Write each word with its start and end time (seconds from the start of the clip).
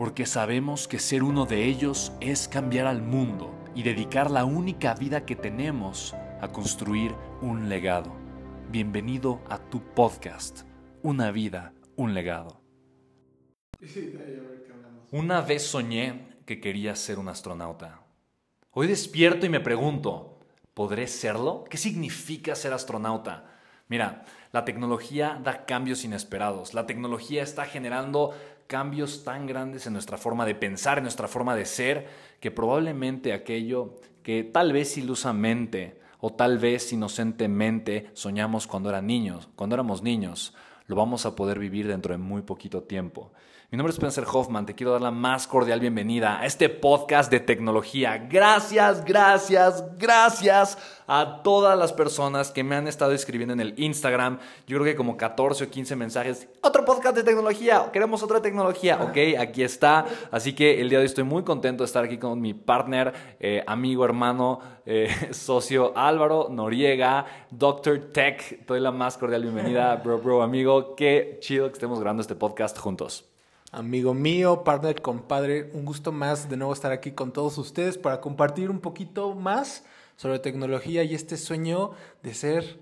porque 0.00 0.24
sabemos 0.24 0.88
que 0.88 0.98
ser 0.98 1.22
uno 1.22 1.44
de 1.44 1.66
ellos 1.66 2.10
es 2.22 2.48
cambiar 2.48 2.86
al 2.86 3.02
mundo 3.02 3.54
y 3.74 3.82
dedicar 3.82 4.30
la 4.30 4.46
única 4.46 4.94
vida 4.94 5.26
que 5.26 5.36
tenemos 5.36 6.14
a 6.40 6.48
construir 6.48 7.14
un 7.42 7.68
legado. 7.68 8.10
Bienvenido 8.70 9.42
a 9.50 9.58
tu 9.58 9.82
podcast, 9.92 10.62
Una 11.02 11.30
vida, 11.32 11.74
un 11.96 12.14
legado. 12.14 12.62
Una 15.10 15.42
vez 15.42 15.66
soñé 15.66 16.38
que 16.46 16.62
quería 16.62 16.96
ser 16.96 17.18
un 17.18 17.28
astronauta. 17.28 18.00
Hoy 18.70 18.86
despierto 18.86 19.44
y 19.44 19.50
me 19.50 19.60
pregunto, 19.60 20.38
¿podré 20.72 21.08
serlo? 21.08 21.64
¿Qué 21.68 21.76
significa 21.76 22.54
ser 22.54 22.72
astronauta? 22.72 23.50
Mira, 23.88 24.24
la 24.52 24.64
tecnología 24.64 25.38
da 25.44 25.66
cambios 25.66 26.06
inesperados. 26.06 26.72
La 26.72 26.86
tecnología 26.86 27.42
está 27.42 27.66
generando 27.66 28.32
cambios 28.70 29.24
tan 29.24 29.48
grandes 29.48 29.88
en 29.88 29.94
nuestra 29.94 30.16
forma 30.16 30.46
de 30.46 30.54
pensar, 30.54 30.98
en 30.98 31.02
nuestra 31.02 31.26
forma 31.26 31.56
de 31.56 31.64
ser, 31.66 32.06
que 32.38 32.52
probablemente 32.52 33.32
aquello 33.32 33.96
que 34.22 34.44
tal 34.44 34.72
vez 34.72 34.96
ilusamente 34.96 35.98
o 36.20 36.32
tal 36.32 36.58
vez 36.58 36.92
inocentemente 36.92 38.10
soñamos 38.12 38.68
cuando 38.68 38.88
eran 38.88 39.08
niños, 39.08 39.48
cuando 39.56 39.74
éramos 39.74 40.04
niños, 40.04 40.54
lo 40.86 40.94
vamos 40.94 41.26
a 41.26 41.34
poder 41.34 41.58
vivir 41.58 41.88
dentro 41.88 42.14
de 42.14 42.18
muy 42.18 42.42
poquito 42.42 42.84
tiempo. 42.84 43.32
Mi 43.72 43.76
nombre 43.76 43.90
es 43.92 43.98
Spencer 43.98 44.24
Hoffman, 44.32 44.66
te 44.66 44.74
quiero 44.74 44.90
dar 44.90 45.00
la 45.00 45.12
más 45.12 45.46
cordial 45.46 45.78
bienvenida 45.78 46.40
a 46.40 46.44
este 46.44 46.68
podcast 46.68 47.30
de 47.30 47.38
tecnología. 47.38 48.26
Gracias, 48.28 49.04
gracias, 49.04 49.84
gracias 49.96 50.76
a 51.06 51.40
todas 51.44 51.78
las 51.78 51.92
personas 51.92 52.50
que 52.50 52.64
me 52.64 52.74
han 52.74 52.88
estado 52.88 53.12
escribiendo 53.12 53.52
en 53.52 53.60
el 53.60 53.74
Instagram. 53.76 54.40
Yo 54.66 54.76
creo 54.76 54.84
que 54.86 54.96
como 54.96 55.16
14 55.16 55.62
o 55.62 55.70
15 55.70 55.94
mensajes. 55.94 56.48
Otro 56.62 56.84
podcast 56.84 57.14
de 57.14 57.22
tecnología, 57.22 57.90
queremos 57.92 58.24
otra 58.24 58.42
tecnología. 58.42 58.98
Ok, 59.04 59.38
aquí 59.38 59.62
está. 59.62 60.04
Así 60.32 60.52
que 60.52 60.80
el 60.80 60.88
día 60.88 60.98
de 60.98 61.02
hoy 61.04 61.06
estoy 61.06 61.22
muy 61.22 61.44
contento 61.44 61.84
de 61.84 61.86
estar 61.86 62.02
aquí 62.02 62.18
con 62.18 62.40
mi 62.40 62.54
partner, 62.54 63.12
eh, 63.38 63.62
amigo, 63.68 64.04
hermano, 64.04 64.58
eh, 64.84 65.14
socio 65.30 65.96
Álvaro 65.96 66.48
Noriega, 66.50 67.24
Doctor 67.52 68.10
Tech. 68.12 68.48
Te 68.48 68.64
doy 68.66 68.80
la 68.80 68.90
más 68.90 69.16
cordial 69.16 69.42
bienvenida, 69.42 69.94
bro, 70.04 70.18
bro, 70.18 70.42
amigo. 70.42 70.96
Qué 70.96 71.38
chido 71.40 71.68
que 71.68 71.74
estemos 71.74 72.00
grabando 72.00 72.22
este 72.22 72.34
podcast 72.34 72.76
juntos. 72.76 73.29
Amigo 73.72 74.14
mío, 74.14 74.64
partner, 74.64 75.00
compadre, 75.00 75.70
un 75.74 75.84
gusto 75.84 76.10
más 76.10 76.48
de 76.48 76.56
nuevo 76.56 76.72
estar 76.72 76.90
aquí 76.90 77.12
con 77.12 77.32
todos 77.32 77.56
ustedes 77.56 77.98
para 77.98 78.20
compartir 78.20 78.68
un 78.68 78.80
poquito 78.80 79.36
más 79.36 79.84
sobre 80.16 80.40
tecnología 80.40 81.04
y 81.04 81.14
este 81.14 81.36
sueño 81.36 81.92
de 82.24 82.34
ser 82.34 82.80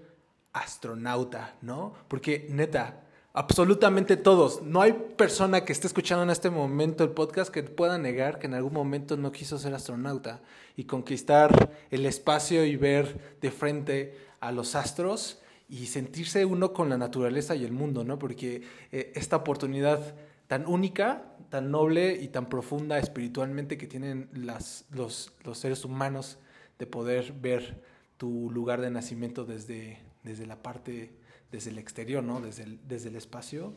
astronauta, 0.55 1.57
¿no? 1.61 1.93
Porque 2.09 2.47
neta, 2.49 3.03
absolutamente 3.35 4.17
todos, 4.17 4.63
no 4.63 4.81
hay 4.81 4.95
persona 4.95 5.63
que 5.63 5.75
esté 5.75 5.87
escuchando 5.89 6.23
en 6.23 6.31
este 6.31 6.49
momento 6.49 7.05
el 7.05 7.11
podcast 7.11 7.53
que 7.53 7.63
pueda 7.65 7.99
negar 7.99 8.39
que 8.39 8.47
en 8.47 8.55
algún 8.55 8.73
momento 8.73 9.19
no 9.19 9.31
quiso 9.31 9.59
ser 9.59 9.75
astronauta 9.75 10.41
y 10.75 10.85
conquistar 10.85 11.71
el 11.91 12.07
espacio 12.07 12.65
y 12.65 12.77
ver 12.77 13.37
de 13.43 13.51
frente 13.51 14.17
a 14.41 14.53
los 14.53 14.75
astros 14.75 15.43
y 15.69 15.85
sentirse 15.85 16.47
uno 16.47 16.73
con 16.73 16.89
la 16.89 16.97
naturaleza 16.97 17.55
y 17.55 17.67
el 17.67 17.73
mundo, 17.73 18.05
¿no? 18.05 18.19
Porque 18.19 18.63
eh, 18.91 19.13
esta 19.15 19.37
oportunidad 19.37 20.15
tan 20.49 20.67
única, 20.67 21.37
tan 21.51 21.71
noble 21.71 22.15
y 22.21 22.29
tan 22.29 22.49
profunda 22.49 22.99
espiritualmente 22.99 23.79
que 23.79 23.87
tienen 23.87 24.29
las, 24.33 24.87
los, 24.91 25.33
los, 25.45 25.59
seres 25.59 25.85
humanos 25.85 26.39
de 26.79 26.87
poder 26.87 27.35
ver 27.35 27.85
tu 28.17 28.51
lugar 28.51 28.81
de 28.81 28.91
nacimiento 28.91 29.45
desde, 29.45 30.01
desde 30.25 30.47
la 30.47 30.63
parte, 30.63 31.13
desde 31.53 31.71
el 31.71 31.79
exterior, 31.79 32.25
¿no? 32.25 32.41
desde, 32.41 32.65
el, 32.65 32.81
desde 32.89 33.11
el 33.11 33.17
espacio, 33.17 33.75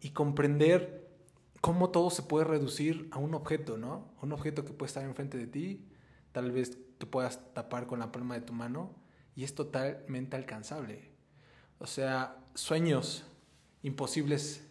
y 0.00 0.10
comprender 0.10 1.06
cómo 1.60 1.90
todo 1.90 2.10
se 2.10 2.22
puede 2.22 2.44
reducir 2.44 3.08
a 3.12 3.18
un 3.18 3.34
objeto, 3.34 3.76
¿no? 3.76 4.12
Un 4.22 4.32
objeto 4.32 4.64
que 4.64 4.72
puede 4.72 4.88
estar 4.88 5.04
enfrente 5.04 5.38
de 5.38 5.46
ti, 5.46 5.86
tal 6.32 6.50
vez 6.52 6.78
que 6.98 7.06
puedas 7.06 7.52
tapar 7.54 7.86
con 7.86 7.98
la 7.98 8.12
palma 8.12 8.34
de 8.34 8.40
tu 8.40 8.52
mano, 8.52 8.94
y 9.34 9.44
es 9.44 9.54
totalmente 9.54 10.36
alcanzable. 10.36 11.10
O 11.78 11.86
sea, 11.86 12.38
sueños 12.54 13.24
imposibles 13.82 14.65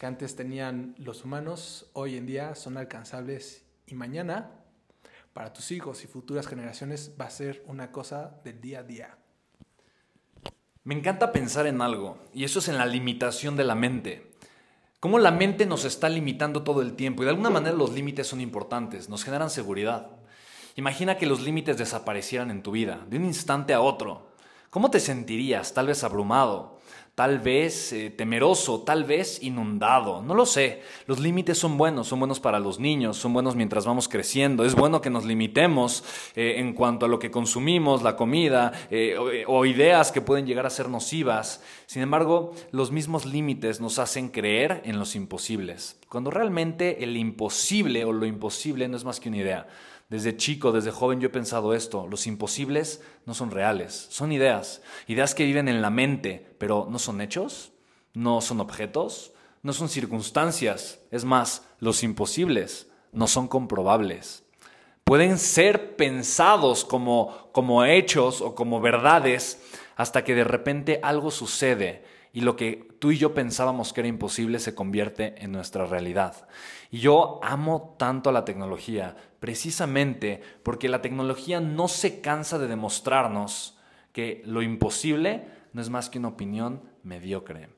que 0.00 0.06
antes 0.06 0.34
tenían 0.34 0.94
los 0.96 1.26
humanos, 1.26 1.90
hoy 1.92 2.16
en 2.16 2.24
día 2.24 2.54
son 2.54 2.78
alcanzables 2.78 3.66
y 3.86 3.94
mañana 3.94 4.50
para 5.34 5.52
tus 5.52 5.70
hijos 5.72 6.02
y 6.02 6.06
futuras 6.06 6.46
generaciones 6.46 7.14
va 7.20 7.26
a 7.26 7.30
ser 7.30 7.62
una 7.66 7.92
cosa 7.92 8.40
del 8.42 8.62
día 8.62 8.78
a 8.78 8.82
día. 8.82 9.18
Me 10.84 10.94
encanta 10.94 11.32
pensar 11.32 11.66
en 11.66 11.82
algo, 11.82 12.16
y 12.32 12.44
eso 12.44 12.60
es 12.60 12.68
en 12.68 12.78
la 12.78 12.86
limitación 12.86 13.56
de 13.56 13.64
la 13.64 13.74
mente. 13.74 14.32
Cómo 15.00 15.18
la 15.18 15.32
mente 15.32 15.66
nos 15.66 15.84
está 15.84 16.08
limitando 16.08 16.62
todo 16.62 16.80
el 16.80 16.94
tiempo, 16.94 17.22
y 17.22 17.26
de 17.26 17.32
alguna 17.32 17.50
manera 17.50 17.76
los 17.76 17.92
límites 17.92 18.26
son 18.26 18.40
importantes, 18.40 19.10
nos 19.10 19.22
generan 19.22 19.50
seguridad. 19.50 20.12
Imagina 20.76 21.18
que 21.18 21.26
los 21.26 21.42
límites 21.42 21.76
desaparecieran 21.76 22.50
en 22.50 22.62
tu 22.62 22.70
vida, 22.70 23.04
de 23.10 23.18
un 23.18 23.26
instante 23.26 23.74
a 23.74 23.82
otro. 23.82 24.30
¿Cómo 24.70 24.90
te 24.90 24.98
sentirías? 24.98 25.74
Tal 25.74 25.88
vez 25.88 26.04
abrumado, 26.04 26.79
tal 27.20 27.38
vez 27.38 27.92
eh, 27.92 28.08
temeroso, 28.08 28.80
tal 28.80 29.04
vez 29.04 29.42
inundado, 29.42 30.22
no 30.22 30.32
lo 30.32 30.46
sé. 30.46 30.80
Los 31.06 31.20
límites 31.20 31.58
son 31.58 31.76
buenos, 31.76 32.08
son 32.08 32.18
buenos 32.18 32.40
para 32.40 32.58
los 32.58 32.80
niños, 32.80 33.18
son 33.18 33.34
buenos 33.34 33.56
mientras 33.56 33.84
vamos 33.84 34.08
creciendo. 34.08 34.64
Es 34.64 34.74
bueno 34.74 35.02
que 35.02 35.10
nos 35.10 35.26
limitemos 35.26 36.02
eh, 36.34 36.54
en 36.56 36.72
cuanto 36.72 37.04
a 37.04 37.10
lo 37.10 37.18
que 37.18 37.30
consumimos, 37.30 38.02
la 38.02 38.16
comida 38.16 38.72
eh, 38.90 39.44
o, 39.46 39.58
o 39.58 39.66
ideas 39.66 40.12
que 40.12 40.22
pueden 40.22 40.46
llegar 40.46 40.64
a 40.64 40.70
ser 40.70 40.88
nocivas. 40.88 41.62
Sin 41.84 42.00
embargo, 42.00 42.54
los 42.70 42.90
mismos 42.90 43.26
límites 43.26 43.82
nos 43.82 43.98
hacen 43.98 44.30
creer 44.30 44.80
en 44.86 44.98
los 44.98 45.14
imposibles, 45.14 45.98
cuando 46.08 46.30
realmente 46.30 47.04
el 47.04 47.18
imposible 47.18 48.06
o 48.06 48.14
lo 48.14 48.24
imposible 48.24 48.88
no 48.88 48.96
es 48.96 49.04
más 49.04 49.20
que 49.20 49.28
una 49.28 49.36
idea. 49.36 49.66
Desde 50.10 50.36
chico, 50.36 50.72
desde 50.72 50.90
joven 50.90 51.20
yo 51.20 51.28
he 51.28 51.30
pensado 51.30 51.72
esto, 51.72 52.08
los 52.08 52.26
imposibles 52.26 53.00
no 53.26 53.34
son 53.34 53.52
reales, 53.52 54.08
son 54.10 54.32
ideas, 54.32 54.82
ideas 55.06 55.36
que 55.36 55.44
viven 55.44 55.68
en 55.68 55.80
la 55.80 55.90
mente, 55.90 56.54
pero 56.58 56.88
no 56.90 56.98
son 56.98 57.20
hechos, 57.20 57.72
no 58.12 58.40
son 58.40 58.60
objetos, 58.60 59.32
no 59.62 59.72
son 59.72 59.88
circunstancias, 59.88 60.98
es 61.12 61.24
más, 61.24 61.64
los 61.78 62.02
imposibles 62.02 62.88
no 63.12 63.28
son 63.28 63.46
comprobables. 63.46 64.42
Pueden 65.04 65.38
ser 65.38 65.94
pensados 65.94 66.84
como, 66.84 67.50
como 67.52 67.84
hechos 67.84 68.40
o 68.40 68.56
como 68.56 68.80
verdades 68.80 69.62
hasta 69.94 70.24
que 70.24 70.34
de 70.34 70.44
repente 70.44 70.98
algo 71.04 71.30
sucede 71.30 72.04
y 72.32 72.40
lo 72.40 72.56
que 72.56 72.88
tú 72.98 73.10
y 73.10 73.18
yo 73.18 73.34
pensábamos 73.34 73.92
que 73.92 74.00
era 74.00 74.08
imposible 74.08 74.58
se 74.58 74.74
convierte 74.74 75.34
en 75.42 75.52
nuestra 75.52 75.86
realidad. 75.86 76.48
Y 76.90 76.98
yo 76.98 77.40
amo 77.42 77.96
tanto 77.98 78.30
a 78.30 78.32
la 78.32 78.44
tecnología, 78.44 79.16
precisamente 79.40 80.40
porque 80.62 80.88
la 80.88 81.02
tecnología 81.02 81.60
no 81.60 81.88
se 81.88 82.20
cansa 82.20 82.58
de 82.58 82.68
demostrarnos 82.68 83.76
que 84.12 84.42
lo 84.46 84.62
imposible 84.62 85.44
no 85.72 85.80
es 85.80 85.88
más 85.88 86.10
que 86.10 86.18
una 86.18 86.28
opinión 86.28 86.82
mediocre. 87.02 87.68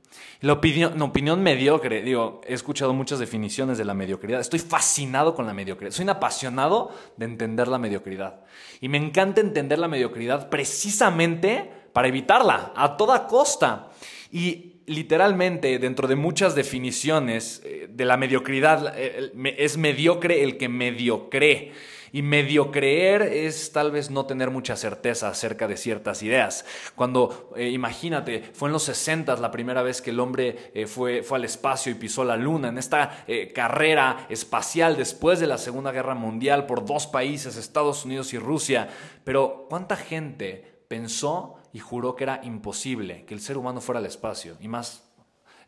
La 0.40 0.54
opinión, 0.54 1.00
opinión 1.00 1.42
mediocre, 1.42 2.02
digo, 2.02 2.40
he 2.46 2.54
escuchado 2.54 2.92
muchas 2.92 3.18
definiciones 3.18 3.78
de 3.78 3.84
la 3.84 3.94
mediocridad, 3.94 4.40
estoy 4.40 4.58
fascinado 4.58 5.34
con 5.34 5.46
la 5.46 5.54
mediocridad, 5.54 5.92
soy 5.92 6.04
un 6.04 6.10
apasionado 6.10 6.90
de 7.16 7.26
entender 7.26 7.68
la 7.68 7.78
mediocridad. 7.78 8.40
Y 8.80 8.88
me 8.88 8.98
encanta 8.98 9.40
entender 9.40 9.78
la 9.78 9.88
mediocridad 9.88 10.48
precisamente 10.48 11.70
para 11.92 12.08
evitarla 12.08 12.72
a 12.74 12.96
toda 12.96 13.26
costa. 13.26 13.90
Y 14.30 14.71
literalmente, 14.86 15.78
dentro 15.78 16.08
de 16.08 16.16
muchas 16.16 16.54
definiciones 16.54 17.62
eh, 17.64 17.88
de 17.90 18.04
la 18.04 18.16
mediocridad, 18.16 18.94
es 18.98 19.76
mediocre 19.76 20.42
el 20.42 20.58
que 20.58 20.68
mediocre. 20.68 21.72
Y 22.14 22.20
medio 22.20 22.70
creer 22.70 23.22
es 23.22 23.72
tal 23.72 23.90
vez 23.90 24.10
no 24.10 24.26
tener 24.26 24.50
mucha 24.50 24.76
certeza 24.76 25.28
acerca 25.28 25.66
de 25.66 25.78
ciertas 25.78 26.22
ideas. 26.22 26.66
Cuando, 26.94 27.50
eh, 27.56 27.70
imagínate, 27.70 28.42
fue 28.52 28.68
en 28.68 28.74
los 28.74 28.82
60 28.82 29.34
la 29.36 29.50
primera 29.50 29.82
vez 29.82 30.02
que 30.02 30.10
el 30.10 30.20
hombre 30.20 30.72
eh, 30.74 30.86
fue, 30.86 31.22
fue 31.22 31.38
al 31.38 31.46
espacio 31.46 31.90
y 31.90 31.94
pisó 31.94 32.22
la 32.22 32.36
luna, 32.36 32.68
en 32.68 32.76
esta 32.76 33.24
eh, 33.26 33.50
carrera 33.54 34.26
espacial 34.28 34.98
después 34.98 35.40
de 35.40 35.46
la 35.46 35.56
Segunda 35.56 35.90
Guerra 35.90 36.14
Mundial 36.14 36.66
por 36.66 36.84
dos 36.84 37.06
países, 37.06 37.56
Estados 37.56 38.04
Unidos 38.04 38.34
y 38.34 38.38
Rusia. 38.38 38.90
Pero 39.24 39.64
¿cuánta 39.70 39.96
gente 39.96 40.84
pensó 40.88 41.61
y 41.72 41.78
juró 41.78 42.14
que 42.14 42.24
era 42.24 42.40
imposible 42.44 43.24
que 43.24 43.34
el 43.34 43.40
ser 43.40 43.58
humano 43.58 43.80
fuera 43.80 43.98
al 43.98 44.06
espacio? 44.06 44.56
Y 44.60 44.68
más 44.68 45.08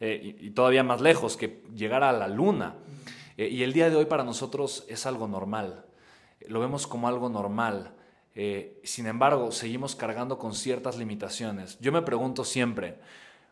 y, 0.01 0.51
todavía 0.51 0.83
más 0.83 1.01
lejos, 1.01 1.37
que 1.37 1.63
llegara 1.75 2.11
a 2.11 2.13
la 2.13 2.29
luna. 2.29 2.75
y 3.37 3.63
el 3.63 3.73
día 3.73 3.89
de 3.89 3.97
hoy 3.97 4.05
para 4.05 4.25
nosotros 4.25 4.85
es 4.89 5.07
algo 5.07 5.29
normal 5.29 5.85
lo 6.49 6.61
vemos 6.61 6.87
como 6.87 7.09
algo 7.09 7.29
normal. 7.29 7.95
Eh, 8.35 8.81
sin 8.85 9.07
embargo, 9.07 9.53
seguimos 9.53 9.95
cargando 9.95 10.39
con 10.39 10.55
ciertas 10.55 10.97
limitaciones. 10.97 11.79
Yo 11.81 11.93
me 11.93 12.03
pregunto 12.03 12.45
siempre, 12.45 12.99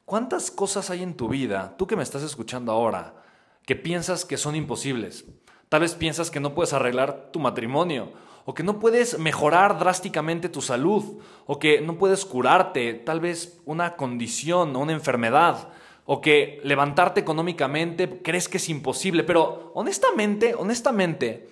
¿cuántas 0.04 0.50
cosas 0.50 0.90
hay 0.90 1.02
en 1.02 1.16
tu 1.16 1.28
vida, 1.28 1.76
tú 1.76 1.86
que 1.86 1.96
me 1.96 2.02
estás 2.02 2.22
escuchando 2.22 2.72
ahora, 2.72 3.22
que 3.64 3.76
piensas 3.76 4.24
que 4.24 4.36
son 4.36 4.56
imposibles? 4.56 5.24
Tal 5.68 5.80
vez 5.80 5.94
piensas 5.94 6.30
que 6.30 6.40
no 6.40 6.54
puedes 6.54 6.72
arreglar 6.72 7.30
tu 7.32 7.38
matrimonio, 7.38 8.12
o 8.44 8.54
que 8.54 8.62
no 8.62 8.78
puedes 8.78 9.18
mejorar 9.18 9.78
drásticamente 9.78 10.48
tu 10.48 10.62
salud, 10.62 11.20
o 11.46 11.58
que 11.58 11.80
no 11.80 11.98
puedes 11.98 12.24
curarte, 12.24 12.94
tal 12.94 13.20
vez 13.20 13.60
una 13.64 13.96
condición 13.96 14.74
o 14.74 14.80
una 14.80 14.92
enfermedad, 14.92 15.68
o 16.04 16.20
que 16.20 16.60
levantarte 16.64 17.20
económicamente 17.20 18.20
crees 18.22 18.48
que 18.48 18.56
es 18.56 18.68
imposible, 18.68 19.22
pero 19.22 19.70
honestamente, 19.74 20.54
honestamente, 20.54 21.48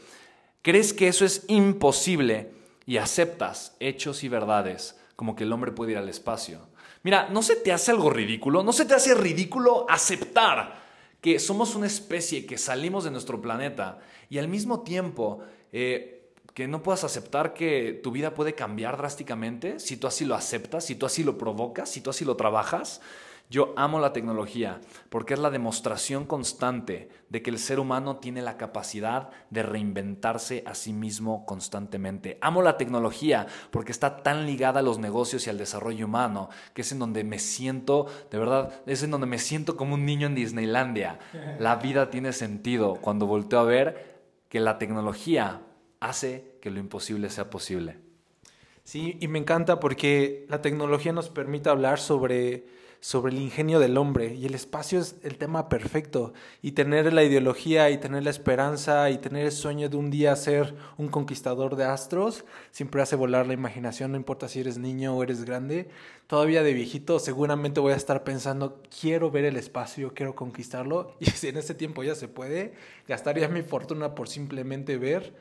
Crees 0.62 0.92
que 0.92 1.08
eso 1.08 1.25
es 1.25 1.44
imposible 1.48 2.52
y 2.84 2.98
aceptas 2.98 3.76
hechos 3.81 4.25
y 4.25 4.28
verdades 4.28 4.98
como 5.16 5.34
que 5.34 5.44
el 5.44 5.52
hombre 5.52 5.72
puede 5.72 5.92
ir 5.92 5.98
al 5.98 6.08
espacio. 6.08 6.69
Mira, 7.02 7.28
¿no 7.31 7.42
se 7.42 7.56
te 7.56 7.72
hace 7.72 7.90
algo 7.90 8.10
ridículo? 8.10 8.62
¿No 8.62 8.72
se 8.72 8.84
te 8.84 8.94
hace 8.94 9.14
ridículo 9.14 9.87
aceptar 9.88 10.81
que 11.20 11.38
somos 11.38 11.75
una 11.75 11.87
especie 11.87 12.44
que 12.44 12.58
salimos 12.58 13.04
de 13.04 13.10
nuestro 13.10 13.40
planeta 13.40 14.00
y 14.28 14.38
al 14.38 14.48
mismo 14.48 14.81
tiempo 14.82 15.40
eh, 15.72 16.19
que 16.61 16.69
no 16.69 16.83
puedas 16.83 17.05
aceptar 17.05 17.55
que 17.55 17.99
tu 18.03 18.11
vida 18.11 18.35
puede 18.35 18.55
cambiar 18.55 18.99
drásticamente 18.99 19.81
si 19.81 19.97
tú 19.97 20.07
así 20.07 20.27
lo 20.27 20.35
aceptas, 20.35 20.85
si 20.85 20.95
tú 20.95 21.07
así 21.07 21.25
lo 21.25 21.39
provocas, 21.39 21.89
si 21.89 22.03
tú 22.03 22.11
así 22.11 22.27
lo 22.27 22.37
trabajas? 22.37 23.01
Yo 23.49 23.73
amo 23.79 23.99
la 23.99 24.12
tecnología 24.12 24.79
porque 25.09 25.33
es 25.33 25.41
la 25.41 25.49
demostración 25.49 26.27
constante 26.27 27.09
de 27.31 27.41
que 27.41 27.49
el 27.49 27.59
ser 27.59 27.81
humano 27.81 28.19
tiene 28.19 28.43
la 28.43 28.59
capacidad 28.59 29.31
de 29.49 29.62
reinventarse 29.62 30.62
a 30.67 30.75
sí 30.75 30.93
mismo 30.93 31.47
constantemente. 31.47 32.37
Amo 32.43 32.61
la 32.61 32.77
tecnología 32.77 33.47
porque 33.71 33.93
está 33.93 34.23
tan 34.23 34.45
ligada 34.45 34.81
a 34.81 34.83
los 34.83 34.99
negocios 34.99 35.47
y 35.47 35.51
al 35.51 35.57
desarrollo 35.57 36.05
humano, 36.05 36.51
que 36.75 36.83
es 36.83 36.93
en 36.93 36.99
donde 36.99 37.25
me 37.25 37.39
siento, 37.39 38.05
de 38.31 38.37
verdad, 38.37 38.83
es 38.85 39.03
en 39.03 39.12
donde 39.12 39.27
me 39.27 39.39
siento 39.39 39.79
como 39.79 39.95
un 39.95 40.05
niño 40.05 40.27
en 40.27 40.35
Disneylandia. 40.35 41.21
La 41.59 41.77
vida 41.77 42.11
tiene 42.11 42.35
sentido 42.35 42.97
cuando 42.97 43.27
volteo 43.27 43.61
a 43.61 43.65
ver 43.65 44.21
que 44.51 44.61
la 44.61 44.77
tecnología 44.77 45.62
hace 46.01 46.50
que 46.61 46.71
lo 46.71 46.79
imposible 46.79 47.31
sea 47.31 47.51
posible. 47.51 47.99
Sí, 48.85 49.17
y 49.21 49.29
me 49.29 49.39
encanta 49.39 49.81
porque 49.81 50.47
la 50.49 50.62
tecnología 50.62 51.12
nos 51.12 51.29
permite 51.29 51.69
hablar 51.69 51.99
sobre 51.99 52.65
sobre 53.01 53.33
el 53.33 53.41
ingenio 53.41 53.81
del 53.81 53.97
hombre 53.97 54.35
y 54.35 54.45
el 54.45 54.55
espacio 54.55 55.01
es 55.01 55.17
el 55.23 55.39
tema 55.39 55.71
perfecto 55.71 56.35
y 56.61 56.73
tener 56.73 57.12
la 57.15 57.25
ideología 57.25 57.89
y 57.89 57.97
tener 57.97 58.25
la 58.25 58.31
esperanza 58.31 59.09
y 59.09 59.17
tener 59.17 59.47
el 59.47 59.53
sueño 59.53 59.89
de 59.89 59.97
un 59.97 60.11
día 60.11 60.37
ser 60.37 60.75
un 60.99 61.09
conquistador 61.09 61.77
de 61.77 61.85
astros 61.85 62.45
siempre 62.71 63.01
hace 63.01 63.17
volar 63.17 63.47
la 63.47 63.55
imaginación, 63.55 64.12
no 64.12 64.19
importa 64.19 64.49
si 64.49 64.61
eres 64.61 64.77
niño 64.77 65.17
o 65.17 65.23
eres 65.23 65.45
grande. 65.45 65.89
Todavía 66.27 66.62
de 66.62 66.75
viejito 66.75 67.19
seguramente 67.19 67.81
voy 67.81 67.95
a 67.95 67.97
estar 67.97 68.23
pensando, 68.23 68.83
quiero 69.01 69.31
ver 69.31 69.47
el 69.47 69.57
espacio, 69.57 70.12
quiero 70.12 70.35
conquistarlo 70.37 71.17
y 71.21 71.27
si 71.27 71.49
en 71.49 71.57
ese 71.57 71.75
tiempo 71.75 72.03
ya 72.03 72.15
se 72.15 72.29
puede, 72.29 72.75
gastaría 73.09 73.49
mi 73.49 73.62
fortuna 73.62 74.15
por 74.15 74.29
simplemente 74.29 74.99
ver 74.99 75.35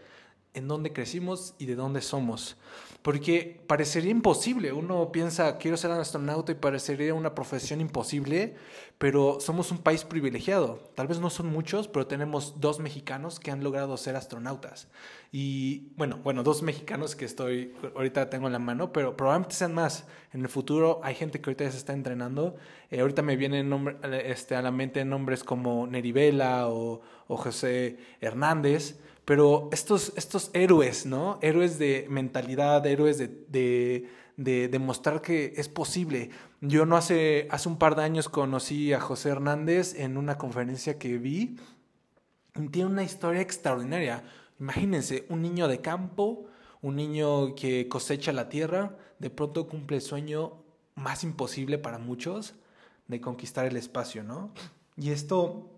en 0.54 0.68
dónde 0.68 0.94
crecimos 0.94 1.54
y 1.58 1.66
de 1.66 1.76
dónde 1.76 2.02
somos. 2.02 2.58
Porque 3.02 3.62
parecería 3.68 4.12
imposible. 4.12 4.74
Uno 4.74 5.12
piensa, 5.12 5.58
quiero 5.58 5.78
ser 5.78 5.92
astronauta 5.92 6.52
y 6.52 6.56
parecería 6.56 7.14
una 7.14 7.34
profesión 7.34 7.80
imposible, 7.80 8.56
pero 8.98 9.40
somos 9.40 9.72
un 9.72 9.78
país 9.78 10.04
privilegiado. 10.04 10.80
Tal 10.96 11.08
vez 11.08 11.20
no 11.20 11.30
son 11.30 11.48
muchos, 11.48 11.88
pero 11.88 12.08
tenemos 12.08 12.60
dos 12.60 12.80
mexicanos 12.80 13.40
que 13.40 13.52
han 13.52 13.64
logrado 13.64 13.96
ser 13.96 14.18
astronautas. 14.18 14.90
Y 15.32 15.94
bueno, 15.96 16.20
bueno, 16.24 16.44
dos 16.44 16.62
mexicanos 16.62 17.16
que 17.16 17.24
estoy, 17.24 17.74
ahorita 17.96 18.30
tengo 18.30 18.48
en 18.48 18.54
la 18.54 18.60
mano, 18.60 18.92
pero 18.92 19.16
probablemente 19.16 19.56
sean 19.56 19.74
más. 19.74 20.06
En 20.34 20.42
el 20.42 20.50
futuro 20.50 21.00
hay 21.04 21.16
gente 21.16 21.40
que 21.40 21.50
ahorita 21.50 21.64
ya 21.64 21.72
se 21.72 21.78
está 21.78 21.94
entrenando. 21.94 22.58
Eh, 22.92 23.00
ahorita 23.00 23.22
me 23.22 23.38
vienen 23.38 23.70
nombre, 23.70 23.96
este, 24.30 24.56
a 24.56 24.62
la 24.62 24.72
mente 24.72 25.06
nombres 25.06 25.46
como 25.46 25.88
Nerivela 25.88 26.68
o, 26.68 27.02
o 27.28 27.38
José 27.38 27.98
Hernández 28.20 29.00
pero 29.30 29.70
estos, 29.72 30.12
estos 30.16 30.50
héroes, 30.54 31.06
¿no? 31.06 31.38
Héroes 31.44 31.78
de 31.78 32.08
mentalidad, 32.10 32.84
héroes 32.88 33.20
de, 33.20 33.28
de, 33.28 34.10
de 34.38 34.68
demostrar 34.70 35.22
que 35.22 35.54
es 35.56 35.70
posible. 35.70 36.32
Yo 36.62 36.88
no 36.88 36.98
hace, 36.98 37.48
hace 37.52 37.70
un 37.70 37.78
par 37.78 37.96
de 37.96 38.02
años 38.02 38.28
conocí 38.28 38.92
a 38.92 39.00
José 39.00 39.30
Hernández 39.30 39.94
en 39.94 40.18
una 40.18 40.40
conferencia 40.40 40.98
que 40.98 41.20
vi. 41.20 41.58
Tiene 42.72 42.90
una 42.90 43.04
historia 43.04 43.42
extraordinaria. 43.42 44.24
Imagínense, 44.60 45.28
un 45.30 45.44
niño 45.44 45.68
de 45.68 45.80
campo, 45.80 46.46
un 46.82 46.96
niño 46.96 47.54
que 47.54 47.88
cosecha 47.88 48.34
la 48.34 48.50
tierra, 48.50 48.98
de 49.20 49.30
pronto 49.30 49.68
cumple 49.68 49.98
el 49.98 50.02
sueño 50.02 50.54
más 50.96 51.24
imposible 51.24 51.78
para 51.78 52.00
muchos 52.00 52.56
de 53.08 53.22
conquistar 53.22 53.68
el 53.68 53.78
espacio, 53.78 54.24
¿no? 54.24 54.52
Y 54.98 55.12
esto 55.12 55.70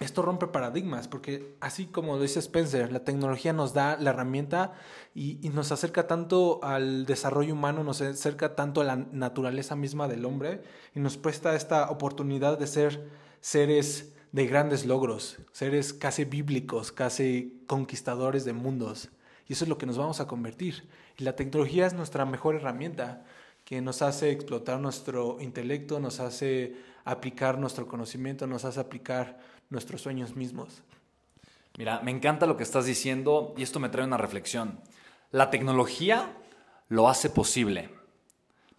esto 0.00 0.22
rompe 0.22 0.46
paradigmas, 0.46 1.08
porque 1.08 1.54
así 1.60 1.84
como 1.84 2.16
lo 2.16 2.22
dice 2.22 2.38
Spencer, 2.38 2.90
la 2.90 3.04
tecnología 3.04 3.52
nos 3.52 3.74
da 3.74 3.98
la 3.98 4.10
herramienta 4.10 4.72
y, 5.14 5.36
nos 5.52 5.72
acerca 5.72 6.06
tanto 6.06 6.58
al 6.64 7.04
desarrollo 7.04 7.52
humano, 7.52 7.84
nos 7.84 8.00
acerca 8.00 8.56
tanto 8.56 8.80
a 8.80 8.84
la 8.84 8.96
naturaleza 8.96 9.76
misma 9.76 10.08
del 10.08 10.24
hombre 10.24 10.62
y 10.94 11.00
nos 11.00 11.18
presta 11.18 11.54
esta 11.54 11.90
oportunidad 11.90 12.58
de 12.58 12.66
ser 12.66 13.10
seres 13.42 14.14
de 14.32 14.46
grandes 14.46 14.86
logros, 14.86 15.36
seres 15.52 15.92
casi 15.92 16.24
bíblicos, 16.24 16.92
casi 16.92 17.62
conquistadores 17.66 18.46
de 18.46 18.54
mundos. 18.54 19.10
Y 19.48 19.52
eso 19.52 19.64
es 19.64 19.68
lo 19.68 19.76
que 19.76 19.86
nos 19.86 19.98
vamos 19.98 20.20
a 20.20 20.26
convertir. 20.26 20.88
Y 21.18 21.24
la 21.24 21.36
tecnología 21.36 21.86
es 21.86 21.92
nuestra 21.92 22.24
mejor 22.24 22.54
herramienta 22.54 23.26
que 23.66 23.82
nos 23.82 24.00
hace 24.00 24.30
explotar 24.30 24.80
nuestro 24.80 25.38
intelecto, 25.40 26.00
nos 26.00 26.20
hace 26.20 26.76
aplicar 27.04 27.58
nuestro 27.58 27.86
conocimiento, 27.86 28.46
nos 28.46 28.64
hace 28.64 28.80
aplicar 28.80 29.38
nuestros 29.70 30.02
sueños 30.02 30.36
mismos. 30.36 30.82
Mira, 31.78 32.00
me 32.02 32.10
encanta 32.10 32.46
lo 32.46 32.56
que 32.56 32.64
estás 32.64 32.84
diciendo 32.84 33.54
y 33.56 33.62
esto 33.62 33.80
me 33.80 33.88
trae 33.88 34.04
una 34.04 34.16
reflexión. 34.16 34.80
La 35.30 35.50
tecnología 35.50 36.36
lo 36.88 37.08
hace 37.08 37.30
posible, 37.30 37.88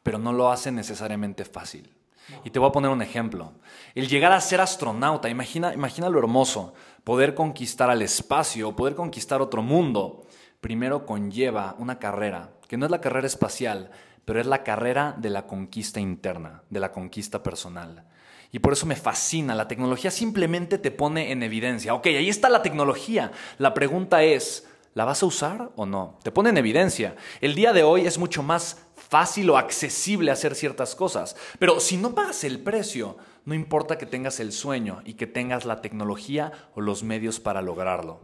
pero 0.03 0.19
no 0.19 0.33
lo 0.33 0.51
hace 0.51 0.71
necesariamente 0.71 1.45
fácil. 1.45 1.95
Y 2.43 2.51
te 2.51 2.59
voy 2.59 2.69
a 2.69 2.73
poner 2.73 2.91
un 2.91 3.01
ejemplo. 3.01 3.53
El 3.95 4.07
llegar 4.07 4.31
a 4.31 4.41
ser 4.41 4.61
astronauta, 4.61 5.29
imagina, 5.29 5.73
imagina 5.73 6.09
lo 6.09 6.19
hermoso, 6.19 6.73
poder 7.03 7.33
conquistar 7.33 7.89
al 7.89 8.01
espacio, 8.01 8.75
poder 8.75 8.95
conquistar 8.95 9.41
otro 9.41 9.63
mundo, 9.63 10.25
primero 10.59 11.05
conlleva 11.05 11.75
una 11.79 11.99
carrera, 11.99 12.51
que 12.67 12.77
no 12.77 12.85
es 12.85 12.91
la 12.91 13.01
carrera 13.01 13.27
espacial, 13.27 13.91
pero 14.25 14.39
es 14.39 14.45
la 14.45 14.63
carrera 14.63 15.15
de 15.17 15.29
la 15.29 15.47
conquista 15.47 15.99
interna, 15.99 16.63
de 16.69 16.79
la 16.79 16.91
conquista 16.91 17.43
personal. 17.43 18.05
Y 18.51 18.59
por 18.59 18.73
eso 18.73 18.85
me 18.85 18.95
fascina. 18.95 19.55
La 19.55 19.67
tecnología 19.67 20.11
simplemente 20.11 20.77
te 20.77 20.91
pone 20.91 21.31
en 21.31 21.41
evidencia. 21.43 21.93
Ok, 21.93 22.07
ahí 22.07 22.29
está 22.29 22.49
la 22.49 22.61
tecnología. 22.61 23.31
La 23.57 23.73
pregunta 23.73 24.23
es, 24.23 24.67
¿la 24.93 25.05
vas 25.05 25.23
a 25.23 25.25
usar 25.25 25.71
o 25.75 25.85
no? 25.85 26.19
Te 26.23 26.31
pone 26.31 26.49
en 26.49 26.57
evidencia. 26.57 27.15
El 27.39 27.55
día 27.55 27.71
de 27.71 27.83
hoy 27.83 28.05
es 28.05 28.17
mucho 28.17 28.43
más 28.43 28.85
fácil 28.95 29.49
o 29.49 29.57
accesible 29.57 30.31
hacer 30.31 30.55
ciertas 30.55 30.95
cosas. 30.95 31.35
Pero 31.59 31.79
si 31.79 31.97
no 31.97 32.13
pagas 32.13 32.43
el 32.43 32.59
precio, 32.59 33.17
no 33.45 33.53
importa 33.53 33.97
que 33.97 34.05
tengas 34.05 34.39
el 34.39 34.51
sueño 34.51 35.01
y 35.05 35.13
que 35.13 35.27
tengas 35.27 35.65
la 35.65 35.81
tecnología 35.81 36.51
o 36.75 36.81
los 36.81 37.03
medios 37.03 37.39
para 37.39 37.61
lograrlo. 37.61 38.19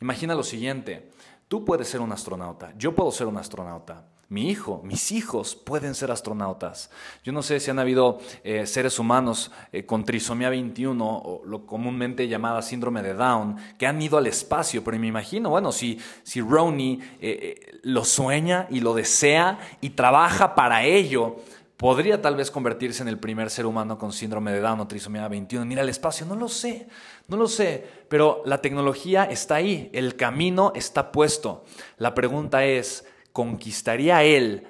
Imagina 0.00 0.34
lo 0.34 0.42
siguiente. 0.42 1.10
Tú 1.46 1.64
puedes 1.64 1.88
ser 1.88 2.00
un 2.00 2.12
astronauta, 2.12 2.72
yo 2.78 2.94
puedo 2.94 3.12
ser 3.12 3.26
un 3.26 3.36
astronauta, 3.36 4.06
mi 4.32 4.48
hijo, 4.48 4.80
mis 4.82 5.12
hijos 5.12 5.54
pueden 5.54 5.94
ser 5.94 6.10
astronautas. 6.10 6.90
Yo 7.22 7.32
no 7.32 7.42
sé 7.42 7.60
si 7.60 7.70
han 7.70 7.78
habido 7.78 8.18
eh, 8.42 8.66
seres 8.66 8.98
humanos 8.98 9.52
eh, 9.72 9.84
con 9.84 10.06
trisomía 10.06 10.48
21 10.48 11.04
o 11.06 11.42
lo 11.44 11.66
comúnmente 11.66 12.26
llamada 12.26 12.62
síndrome 12.62 13.02
de 13.02 13.12
Down 13.12 13.58
que 13.78 13.86
han 13.86 14.00
ido 14.00 14.16
al 14.16 14.26
espacio, 14.26 14.82
pero 14.82 14.98
me 14.98 15.06
imagino, 15.06 15.50
bueno, 15.50 15.70
si, 15.70 16.00
si 16.22 16.40
Ronnie 16.40 16.98
eh, 17.20 17.78
lo 17.82 18.06
sueña 18.06 18.68
y 18.70 18.80
lo 18.80 18.94
desea 18.94 19.58
y 19.82 19.90
trabaja 19.90 20.54
para 20.54 20.82
ello, 20.82 21.36
podría 21.76 22.22
tal 22.22 22.34
vez 22.34 22.50
convertirse 22.50 23.02
en 23.02 23.08
el 23.08 23.18
primer 23.18 23.50
ser 23.50 23.66
humano 23.66 23.98
con 23.98 24.14
síndrome 24.14 24.52
de 24.52 24.60
Down 24.60 24.80
o 24.80 24.88
trisomía 24.88 25.28
21 25.28 25.64
en 25.64 25.72
ir 25.72 25.80
al 25.80 25.90
espacio. 25.90 26.24
No 26.24 26.36
lo 26.36 26.48
sé, 26.48 26.88
no 27.28 27.36
lo 27.36 27.48
sé, 27.48 27.86
pero 28.08 28.42
la 28.46 28.62
tecnología 28.62 29.24
está 29.24 29.56
ahí, 29.56 29.90
el 29.92 30.16
camino 30.16 30.72
está 30.74 31.12
puesto. 31.12 31.66
La 31.98 32.14
pregunta 32.14 32.64
es, 32.64 33.04
¿conquistaría 33.32 34.22
él, 34.24 34.66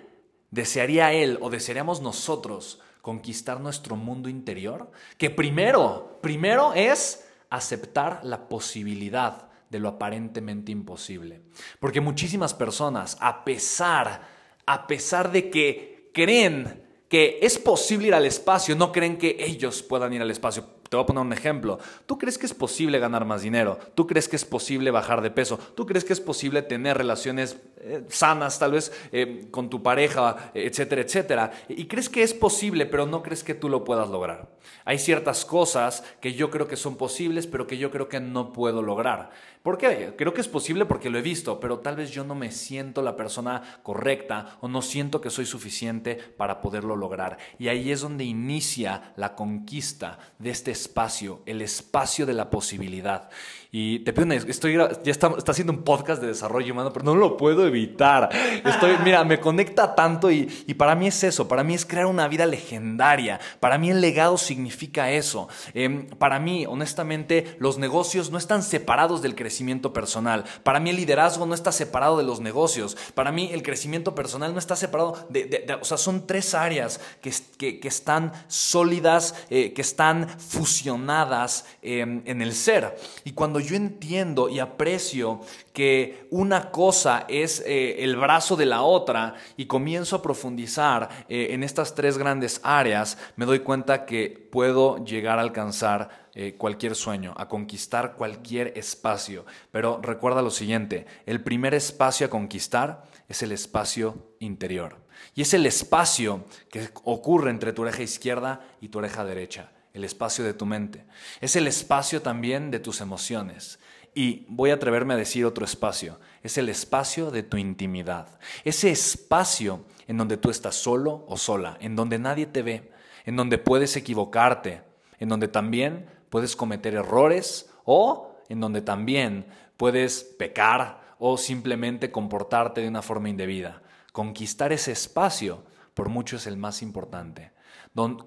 desearía 0.51 1.13
él 1.13 1.39
o 1.41 1.51
desearíamos 1.51 2.01
nosotros 2.01 2.81
conquistar 3.01 3.61
nuestro 3.61 3.97
mundo 3.97 4.29
interior? 4.29 4.91
Que 5.19 5.31
primero, 5.31 6.19
primero 6.23 6.73
es 6.75 7.29
aceptar 7.51 8.21
la 8.25 8.49
posibilidad 8.49 9.49
de 9.69 9.79
lo 9.79 9.89
aparentemente 9.89 10.71
imposible. 10.71 11.43
Porque 11.81 12.01
muchísimas 12.01 12.55
personas, 12.55 13.17
a 13.21 13.45
pesar, 13.45 14.23
a 14.67 14.87
pesar 14.87 15.33
de 15.33 15.51
que 15.51 16.11
creen 16.13 16.85
que 17.09 17.41
es 17.43 17.59
posible 17.59 18.09
ir 18.09 18.15
al 18.15 18.27
espacio, 18.27 18.77
no 18.77 18.93
creen 18.93 19.19
que 19.19 19.37
ellos 19.39 19.83
puedan 19.83 20.13
ir 20.13 20.23
al 20.23 20.31
espacio. 20.31 20.82
Te 20.93 20.97
voy 20.97 21.05
a 21.05 21.07
poner 21.07 21.23
un 21.23 21.33
ejemplo. 21.33 21.79
¿Tú 22.05 22.19
crees 22.19 22.37
que 22.37 22.45
es 22.45 22.53
posible 22.53 22.99
ganar 22.99 23.25
más 23.25 23.41
dinero? 23.41 23.79
¿Tú 23.95 24.07
crees 24.07 24.29
que 24.29 24.37
es 24.37 24.45
posible 24.45 24.91
bajar 24.91 25.23
de 25.23 25.31
peso? 25.31 25.59
¿Tú 25.75 25.87
crees 25.87 26.05
que 26.05 26.13
es 26.13 26.21
posible 26.21 26.61
tener 26.61 26.99
relaciones 26.99 27.57
eh, 27.79 28.05
sanas, 28.11 28.59
tal 28.59 28.73
vez 28.73 28.93
eh, 29.11 29.49
con 29.51 29.71
tu 29.71 29.83
pareja, 29.83 30.51
etcétera, 30.53 31.01
etcétera? 31.01 31.53
Y 31.71 31.87
crees 31.87 32.11
que 32.11 32.23
es 32.23 32.35
posible, 32.35 32.85
pero 32.85 33.07
no 33.07 33.23
crees 33.23 33.43
que 33.43 33.55
tú 33.55 33.71
lo 33.71 33.85
puedas 33.85 34.11
lograr. 34.11 34.51
Hay 34.85 34.99
ciertas 34.99 35.47
cosas 35.47 36.05
que 36.21 36.35
yo 36.35 36.51
creo 36.51 36.69
que 36.69 36.77
son 36.77 36.97
posibles, 36.97 37.47
pero 37.47 37.67
que 37.67 37.79
yo 37.79 37.91
creo 37.91 38.11
que 38.11 38.21
no 38.21 38.53
puedo 38.53 38.83
lograr. 38.83 39.31
¿Por 39.63 39.79
qué? 39.79 40.15
Creo 40.19 40.35
que 40.35 40.41
es 40.41 40.49
posible 40.49 40.87
porque 40.87 41.09
lo 41.09 41.19
he 41.19 41.23
visto, 41.23 41.61
pero 41.61 41.79
tal 41.79 41.97
vez 41.97 42.11
yo 42.11 42.25
no 42.25 42.35
me 42.35 42.51
siento 42.51 43.01
la 43.01 43.15
persona 43.15 43.81
correcta 43.85 44.59
o 44.61 44.69
no 44.69 44.83
siento 44.83 45.21
que 45.21 45.31
soy 45.31 45.47
suficiente 45.47 46.17
para 46.17 46.61
poderlo 46.61 46.97
lograr. 46.97 47.39
Y 47.59 47.69
ahí 47.69 47.93
es 47.93 48.01
donde 48.01 48.25
inicia 48.25 49.15
la 49.17 49.37
conquista 49.37 50.19
de 50.39 50.51
este 50.51 50.73
espacio, 50.83 51.43
el 51.47 51.63
espacio 51.63 52.27
de 52.27 52.35
la 52.35 52.51
posibilidad. 52.51 53.31
Y 53.75 54.01
te 54.01 54.13
pido 54.13 54.31
estoy, 54.33 54.75
ya 54.75 54.85
está, 55.07 55.33
está, 55.39 55.53
haciendo 55.53 55.73
un 55.73 55.83
podcast 55.83 56.21
de 56.21 56.29
desarrollo 56.29 56.75
humano, 56.75 56.93
pero 56.93 57.07
no 57.07 57.15
lo 57.15 57.39
puedo 57.39 57.67
evitar. 57.67 58.29
Estoy, 58.67 58.99
mira, 59.03 59.25
me 59.25 59.41
conecta 59.41 59.95
tanto 59.95 60.31
y, 60.31 60.65
y 60.67 60.75
para 60.75 60.95
mí 60.95 61.07
es 61.07 61.25
eso, 61.25 61.49
para 61.49 61.65
mí 61.65 61.73
es 61.73 61.87
crear 61.87 62.05
una 62.05 62.29
vida 62.29 62.45
legendaria. 62.45 63.41
Para 63.61 63.79
mí 63.79 63.89
el 63.89 64.03
legado 64.03 64.37
significa 64.37 65.11
eso. 65.11 65.49
Em, 65.73 66.07
para 66.07 66.39
mí, 66.39 66.67
honestamente, 66.67 67.57
los 67.61 67.79
negocios 67.79 68.31
no 68.31 68.37
están 68.37 68.63
separados 68.63 69.23
del 69.23 69.35
crecimiento 69.35 69.95
personal. 69.95 70.45
Para 70.65 70.79
mí 70.79 70.91
el 70.91 70.97
liderazgo 70.97 71.47
no 71.47 71.55
está 71.55 71.73
separado 71.73 72.19
de 72.19 72.25
los 72.25 72.41
negocios. 72.41 72.99
Para 73.15 73.33
mí 73.33 73.49
el 73.55 73.63
crecimiento 73.63 74.15
personal 74.15 74.53
no 74.53 74.59
está 74.59 74.77
separado 74.77 75.27
de, 75.31 75.79
o 75.81 75.85
sea, 75.87 75.97
son 75.97 76.27
tres 76.27 76.53
áreas 76.53 77.01
que, 77.23 77.33
que, 77.57 77.81
que 77.81 77.89
están 77.89 78.33
sólidas, 78.49 79.35
eh, 79.49 79.73
que 79.73 79.81
están 79.81 80.29
fusionadas 80.29 81.65
em, 81.81 82.21
en 82.27 82.43
el 82.43 82.53
ser. 82.53 82.99
Y 83.25 83.33
cuando 83.33 83.62
yo 83.63 83.77
entiendo 83.77 84.49
y 84.49 84.59
aprecio 84.59 85.41
que 85.73 86.27
una 86.31 86.71
cosa 86.71 87.25
es 87.29 87.63
eh, 87.67 88.05
el 88.05 88.17
brazo 88.17 88.57
de 88.57 88.67
la 88.67 88.83
otra 88.83 89.35
y 89.57 89.67
comienzo 89.67 90.17
a 90.17 90.23
profundizar 90.23 91.27
eh, 91.29 91.49
en 91.51 91.63
estas 91.63 91.95
tres 91.95 92.19
grandes 92.19 92.61
áreas, 92.63 93.19
me 93.37 93.47
doy 93.47 93.61
cuenta 93.61 94.05
que 94.05 94.49
puedo 94.51 95.05
llegar 95.05 95.39
a 95.39 95.43
alcanzar 95.43 96.29
eh, 96.35 96.55
cualquier 96.57 96.95
sueño, 96.95 97.35
a 97.37 97.49
conquistar 97.49 98.15
cualquier 98.15 98.73
espacio. 98.77 99.45
Pero 99.71 100.01
recuerda 100.03 100.43
lo 100.43 100.51
siguiente, 100.51 101.07
el 101.27 101.43
primer 101.43 101.75
espacio 101.75 102.27
a 102.27 102.31
conquistar 102.31 103.05
es 103.29 103.43
el 103.43 103.53
espacio 103.53 104.35
interior. 104.41 104.97
Y 105.35 105.43
es 105.43 105.55
el 105.55 105.67
espacio 105.67 106.45
que 106.71 106.91
ocurre 107.05 107.51
entre 107.51 107.73
tu 107.73 107.83
oreja 107.83 108.03
izquierda 108.03 108.61
y 108.81 108.89
tu 108.89 108.99
oreja 108.99 109.25
derecha 109.25 109.71
el 109.93 110.05
espacio 110.05 110.45
de 110.45 110.55
tu 110.55 110.67
mente. 110.67 111.05
Es 111.41 111.57
el 111.57 111.67
espacio 111.67 112.23
también 112.23 112.71
de 112.71 112.81
tus 112.81 113.01
emociones. 113.01 113.79
Y 114.15 114.45
voy 114.49 114.71
a 114.71 114.75
atreverme 114.75 115.15
a 115.15 115.19
decir 115.19 115.45
otro 115.47 115.65
espacio. 115.65 116.21
Es 116.43 116.59
el 116.59 116.69
espacio 116.69 117.31
de 117.31 117.43
tu 117.43 117.57
intimidad. 117.57 118.39
Ese 118.65 118.91
espacio 118.91 119.85
en 120.07 120.19
donde 120.19 120.37
tú 120.37 120.51
estás 120.51 120.75
solo 120.75 121.25
o 121.29 121.37
sola, 121.37 121.79
en 121.81 121.97
donde 121.97 122.19
nadie 122.19 122.47
te 122.47 122.63
ve, 122.63 122.93
en 123.25 123.37
donde 123.37 123.59
puedes 123.59 123.97
equivocarte, 123.97 124.83
en 125.19 125.29
donde 125.29 125.49
también 125.49 126.07
puedes 126.29 126.57
cometer 126.57 126.95
errores 126.95 127.71
o 127.85 128.37
en 128.49 128.61
donde 128.61 128.83
también 128.83 129.47
puedes 129.77 130.23
pecar 130.23 131.01
o 131.19 131.39
simplemente 131.39 132.11
comportarte 132.11 132.81
de 132.81 132.89
una 132.89 133.03
forma 133.03 133.29
indebida. 133.29 133.83
Conquistar 134.13 134.73
ese 134.73 134.93
espacio 134.93 135.63
por 135.95 136.09
mucho 136.09 136.37
es 136.37 136.47
el 136.47 136.57
más 136.57 136.83
importante. 136.83 137.53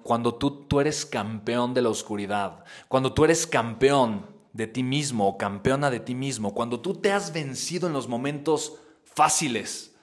Cuando 0.02 0.34
tú, 0.36 0.66
tú 0.66 0.80
eres 0.80 1.04
campeón 1.04 1.74
de 1.74 1.82
la 1.82 1.88
oscuridad, 1.88 2.64
cuando 2.88 3.12
tú 3.12 3.24
eres 3.24 3.46
campeón 3.46 4.26
de 4.52 4.66
ti 4.66 4.82
mismo 4.82 5.28
o 5.28 5.36
campeona 5.36 5.90
de 5.90 6.00
ti 6.00 6.14
mismo, 6.14 6.54
cuando 6.54 6.80
tú 6.80 6.94
te 6.94 7.12
has 7.12 7.32
vencido 7.32 7.86
en 7.86 7.92
los 7.92 8.08
momentos 8.08 8.78
fáciles, 9.04 9.94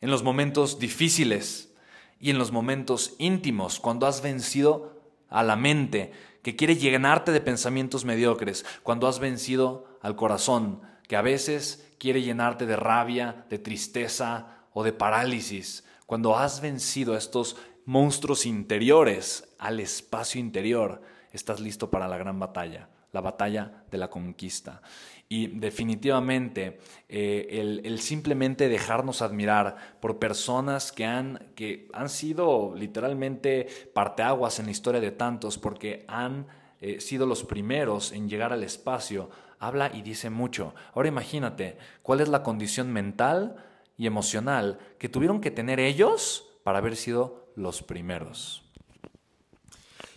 en 0.00 0.10
los 0.10 0.22
momentos 0.22 0.78
difíciles 0.78 1.74
y 2.20 2.30
en 2.30 2.38
los 2.38 2.52
momentos 2.52 3.14
íntimos, 3.18 3.80
cuando 3.80 4.06
has 4.06 4.22
vencido 4.22 5.00
a 5.28 5.42
la 5.42 5.56
mente 5.56 6.12
que 6.42 6.54
quiere 6.54 6.76
llenarte 6.76 7.32
de 7.32 7.40
pensamientos 7.40 8.04
mediocres, 8.04 8.64
cuando 8.84 9.08
has 9.08 9.18
vencido 9.18 9.98
al 10.00 10.14
corazón 10.14 10.80
que 11.08 11.16
a 11.16 11.22
veces 11.22 11.92
quiere 11.98 12.22
llenarte 12.22 12.66
de 12.66 12.76
rabia, 12.76 13.46
de 13.50 13.58
tristeza 13.58 14.64
o 14.72 14.84
de 14.84 14.92
parálisis, 14.92 15.84
cuando 16.06 16.36
has 16.36 16.60
vencido 16.60 17.16
estos 17.16 17.56
monstruos 17.84 18.46
interiores 18.46 19.52
al 19.58 19.80
espacio 19.80 20.40
interior, 20.40 21.02
estás 21.32 21.60
listo 21.60 21.90
para 21.90 22.08
la 22.08 22.16
gran 22.16 22.38
batalla, 22.38 22.88
la 23.12 23.20
batalla 23.20 23.84
de 23.90 23.98
la 23.98 24.08
conquista. 24.08 24.82
Y 25.28 25.48
definitivamente 25.48 26.78
eh, 27.08 27.80
el, 27.84 27.98
simplemente 27.98 28.68
dejarnos 28.68 29.22
admirar 29.22 29.76
por 30.00 30.20
personas 30.20 30.92
que 30.92 31.04
han, 31.04 31.48
que 31.56 31.88
han 31.92 32.08
sido 32.08 32.74
literalmente 32.76 33.66
parteaguas 33.92 34.60
en 34.60 34.66
la 34.66 34.70
historia 34.70 35.00
de 35.00 35.10
tantos 35.10 35.58
porque 35.58 36.04
han 36.06 36.46
eh, 36.80 37.00
sido 37.00 37.26
los 37.26 37.42
primeros 37.42 38.12
en 38.12 38.28
llegar 38.28 38.52
al 38.52 38.62
espacio, 38.62 39.30
habla 39.58 39.90
y 39.92 40.02
dice 40.02 40.30
mucho. 40.30 40.74
Ahora 40.94 41.08
imagínate 41.08 41.78
cuál 42.02 42.20
es 42.20 42.28
la 42.28 42.44
condición 42.44 42.92
mental 42.92 43.56
y 43.96 44.06
emocional 44.06 44.78
que 44.98 45.08
tuvieron 45.08 45.40
que 45.40 45.50
tener 45.50 45.80
ellos 45.80 46.48
para 46.62 46.78
haber 46.78 46.96
sido 46.96 47.46
los 47.54 47.82
primeros. 47.82 48.62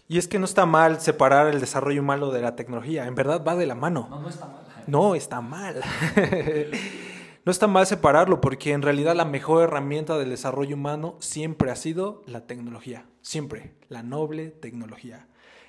Y 0.08 0.18
es 0.18 0.28
que 0.28 0.40
no 0.40 0.46
está 0.46 0.66
mal 0.66 1.00
separar 1.00 1.48
el 1.48 1.60
desarrollo 1.60 2.02
humano 2.02 2.32
de 2.32 2.42
la 2.42 2.56
tecnología, 2.56 3.06
en 3.06 3.16
verdad 3.16 3.44
va 3.48 3.56
de 3.56 3.68
la 3.68 3.76
mano. 3.76 4.08
No, 4.10 4.20
no 4.20 4.30
está 4.30 4.48
mal. 4.48 4.66
No, 4.88 5.16
está 5.16 5.42
mal. 5.42 5.82
no 7.46 7.52
está 7.52 7.68
mal 7.68 7.86
separarlo 7.86 8.42
porque 8.42 8.72
en 8.72 8.82
realidad 8.82 9.16
la 9.16 9.26
mejor 9.26 9.64
herramienta 9.64 10.18
del 10.18 10.32
desarrollo 10.32 10.76
humano 10.76 11.16
siempre 11.20 11.70
ha 11.70 11.76
sido 11.76 12.24
la 12.26 12.48
tecnología, 12.48 13.06
siempre, 13.22 13.76
la 13.88 14.02
noble 14.02 14.50
tecnología. 14.50 15.28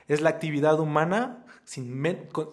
Es 0.08 0.22
la 0.22 0.30
actividad 0.30 0.80
humana 0.80 1.44
sin, 1.70 2.02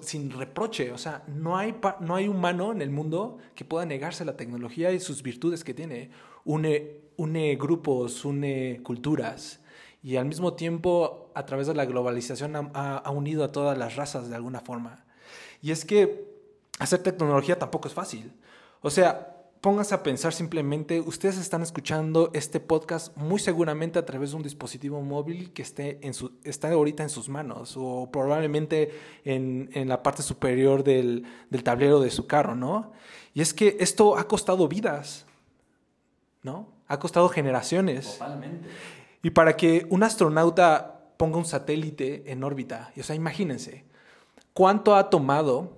sin 0.01 0.29
reproche, 0.29 0.91
o 0.91 0.97
sea, 0.99 1.23
no 1.25 1.57
hay, 1.57 1.75
no 2.01 2.15
hay 2.15 2.27
humano 2.27 2.71
en 2.71 2.83
el 2.83 2.91
mundo 2.91 3.39
que 3.55 3.65
pueda 3.65 3.83
negarse 3.83 4.25
la 4.25 4.37
tecnología 4.37 4.91
y 4.91 4.99
sus 4.99 5.23
virtudes 5.23 5.63
que 5.63 5.73
tiene. 5.73 6.11
Une 6.45 7.07
une 7.17 7.55
grupos, 7.55 8.25
une 8.25 8.79
culturas 8.83 9.59
y 10.03 10.17
al 10.17 10.25
mismo 10.25 10.53
tiempo 10.53 11.31
a 11.33 11.47
través 11.47 11.65
de 11.65 11.73
la 11.73 11.85
globalización 11.85 12.71
ha, 12.75 13.09
unido 13.09 13.43
a 13.43 13.51
todas 13.51 13.75
las 13.75 13.95
razas 13.95 14.29
de 14.29 14.35
alguna 14.35 14.59
forma. 14.59 15.03
Y 15.63 15.71
es 15.71 15.83
que 15.83 16.27
hacer 16.77 17.01
tecnología 17.01 17.57
tampoco 17.57 17.87
es 17.87 17.95
fácil. 17.95 18.31
O 18.81 18.91
sea, 18.91 19.36
pónganse 19.61 19.95
a 19.95 20.03
pensar 20.03 20.33
simplemente, 20.33 20.99
ustedes 21.01 21.37
están 21.37 21.61
escuchando 21.61 22.29
este 22.33 22.59
podcast 22.59 23.15
muy 23.17 23.39
seguramente 23.39 23.99
a 23.99 24.05
través 24.05 24.31
de 24.31 24.37
un 24.37 24.43
dispositivo 24.43 25.01
móvil 25.01 25.51
que 25.53 25.61
esté 25.61 25.99
en 26.01 26.13
su, 26.13 26.33
está 26.43 26.71
ahorita 26.71 27.03
en 27.03 27.09
sus 27.09 27.29
manos 27.29 27.75
o 27.77 28.09
probablemente 28.11 28.91
en, 29.25 29.69
en 29.73 29.89
la 29.89 30.03
parte 30.03 30.21
superior 30.21 30.83
del, 30.83 31.25
del 31.49 31.63
tablero 31.63 31.99
de 31.99 32.11
su 32.11 32.27
carro, 32.27 32.55
¿no? 32.55 32.91
Y 33.33 33.41
es 33.41 33.53
que 33.53 33.77
esto 33.79 34.17
ha 34.17 34.27
costado 34.27 34.67
vidas, 34.67 35.25
¿no? 36.43 36.77
ha 36.87 36.99
costado 36.99 37.29
generaciones. 37.29 38.13
Totalmente. 38.13 38.67
Y 39.21 39.31
para 39.31 39.57
que 39.57 39.85
un 39.89 40.03
astronauta 40.03 41.01
ponga 41.17 41.37
un 41.37 41.45
satélite 41.45 42.31
en 42.31 42.43
órbita, 42.43 42.91
o 42.97 43.03
sea, 43.03 43.15
imagínense, 43.15 43.85
¿cuánto 44.53 44.95
ha 44.95 45.09
tomado? 45.09 45.76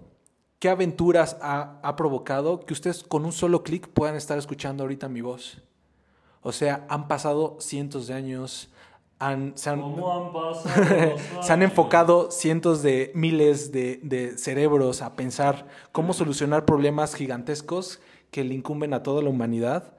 ¿Qué 0.59 0.69
aventuras 0.69 1.37
ha, 1.41 1.95
provocado 1.95 2.59
que 2.59 2.73
ustedes 2.73 3.03
con 3.03 3.25
un 3.25 3.31
solo 3.31 3.63
clic 3.63 3.87
puedan 3.87 4.15
estar 4.15 4.37
escuchando 4.37 4.83
ahorita 4.83 5.07
mi 5.07 5.21
voz? 5.21 5.61
O 6.41 6.51
sea, 6.51 6.85
han 6.89 7.07
pasado 7.07 7.57
cientos 7.59 8.07
de 8.07 8.13
años, 8.13 8.69
han, 9.19 9.53
se, 9.55 9.69
han, 9.69 9.81
se, 11.41 11.53
han, 11.53 11.63
enfocado 11.63 12.29
cientos 12.31 12.81
de 12.83 13.11
miles 13.15 13.71
de, 13.71 13.99
de, 14.03 14.37
cerebros 14.37 15.01
a 15.01 15.15
pensar 15.15 15.67
cómo 15.91 16.13
solucionar 16.13 16.65
problemas 16.65 17.15
gigantescos 17.15 18.01
que 18.31 18.43
le 18.43 18.53
incumben 18.53 18.93
a 18.93 19.03
toda 19.03 19.21
la 19.21 19.29
humanidad 19.29 19.93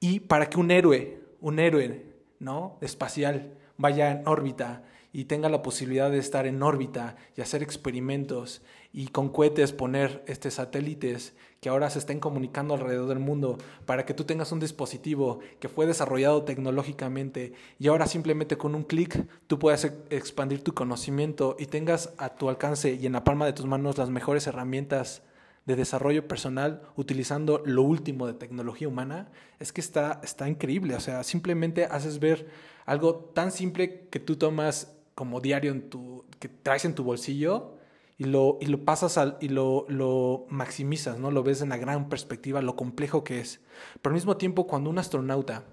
y 0.00 0.20
para 0.20 0.50
que 0.50 0.58
un 0.58 0.70
héroe, 0.70 1.20
un 1.40 1.58
héroe 1.58 2.12
¿no? 2.42 2.76
Espacial 2.80 3.54
vaya 3.78 4.10
en 4.10 4.26
órbita 4.26 4.82
y 5.12 5.24
tenga 5.24 5.48
la 5.48 5.62
posibilidad 5.62 6.10
de 6.10 6.18
estar 6.18 6.46
en 6.46 6.62
órbita 6.62 7.16
y 7.36 7.42
hacer 7.42 7.62
experimentos 7.62 8.62
y 8.92 9.08
con 9.08 9.28
cohetes 9.28 9.72
poner 9.72 10.24
este 10.26 10.50
satélites 10.50 11.34
que 11.60 11.68
ahora 11.68 11.90
se 11.90 11.98
estén 11.98 12.18
comunicando 12.18 12.74
alrededor 12.74 13.08
del 13.08 13.18
mundo 13.18 13.58
para 13.86 14.04
que 14.04 14.14
tú 14.14 14.24
tengas 14.24 14.52
un 14.52 14.60
dispositivo 14.60 15.40
que 15.60 15.68
fue 15.68 15.86
desarrollado 15.86 16.44
tecnológicamente 16.44 17.52
y 17.78 17.88
ahora 17.88 18.06
simplemente 18.06 18.56
con 18.56 18.74
un 18.74 18.84
clic 18.84 19.26
tú 19.46 19.58
puedas 19.58 19.84
expandir 20.10 20.64
tu 20.64 20.74
conocimiento 20.74 21.56
y 21.58 21.66
tengas 21.66 22.14
a 22.16 22.30
tu 22.30 22.48
alcance 22.48 22.94
y 22.94 23.06
en 23.06 23.12
la 23.12 23.24
palma 23.24 23.46
de 23.46 23.52
tus 23.52 23.66
manos 23.66 23.98
las 23.98 24.10
mejores 24.10 24.46
herramientas 24.46 25.22
de 25.66 25.76
desarrollo 25.76 26.26
personal 26.26 26.82
utilizando 26.96 27.62
lo 27.64 27.82
último 27.82 28.26
de 28.26 28.34
tecnología 28.34 28.88
humana, 28.88 29.30
es 29.60 29.72
que 29.72 29.80
está, 29.80 30.20
está 30.24 30.48
increíble. 30.48 30.94
O 30.96 31.00
sea, 31.00 31.22
simplemente 31.22 31.84
haces 31.84 32.18
ver 32.18 32.48
algo 32.84 33.14
tan 33.14 33.52
simple 33.52 34.08
que 34.10 34.18
tú 34.18 34.36
tomas 34.36 34.96
como 35.14 35.40
diario 35.40 35.72
en 35.72 35.88
tu, 35.90 36.24
que 36.38 36.48
traes 36.48 36.84
en 36.84 36.94
tu 36.94 37.04
bolsillo 37.04 37.76
y 38.18 38.24
lo, 38.24 38.58
y 38.60 38.66
lo 38.66 38.84
pasas 38.84 39.18
al, 39.18 39.36
y 39.40 39.48
lo, 39.48 39.86
lo 39.88 40.46
maximizas, 40.48 41.18
¿no? 41.18 41.30
Lo 41.30 41.42
ves 41.42 41.62
en 41.62 41.70
la 41.70 41.76
gran 41.76 42.08
perspectiva, 42.08 42.62
lo 42.62 42.76
complejo 42.76 43.24
que 43.24 43.40
es. 43.40 43.60
Pero 44.00 44.12
al 44.12 44.14
mismo 44.14 44.36
tiempo, 44.36 44.66
cuando 44.66 44.90
un 44.90 44.98
astronauta, 44.98 45.64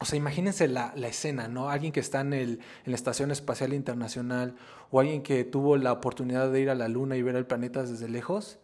o 0.00 0.04
sea, 0.04 0.16
imagínense 0.16 0.66
la, 0.66 0.92
la 0.96 1.08
escena, 1.08 1.48
¿no? 1.48 1.70
Alguien 1.70 1.92
que 1.92 2.00
está 2.00 2.20
en, 2.20 2.32
el, 2.32 2.50
en 2.84 2.92
la 2.92 2.94
Estación 2.96 3.30
Espacial 3.30 3.72
Internacional 3.72 4.56
o 4.90 5.00
alguien 5.00 5.22
que 5.22 5.44
tuvo 5.44 5.76
la 5.76 5.92
oportunidad 5.92 6.50
de 6.50 6.60
ir 6.60 6.70
a 6.70 6.74
la 6.74 6.88
Luna 6.88 7.16
y 7.16 7.22
ver 7.22 7.36
el 7.36 7.46
planeta 7.46 7.84
desde 7.84 8.08
lejos. 8.08 8.58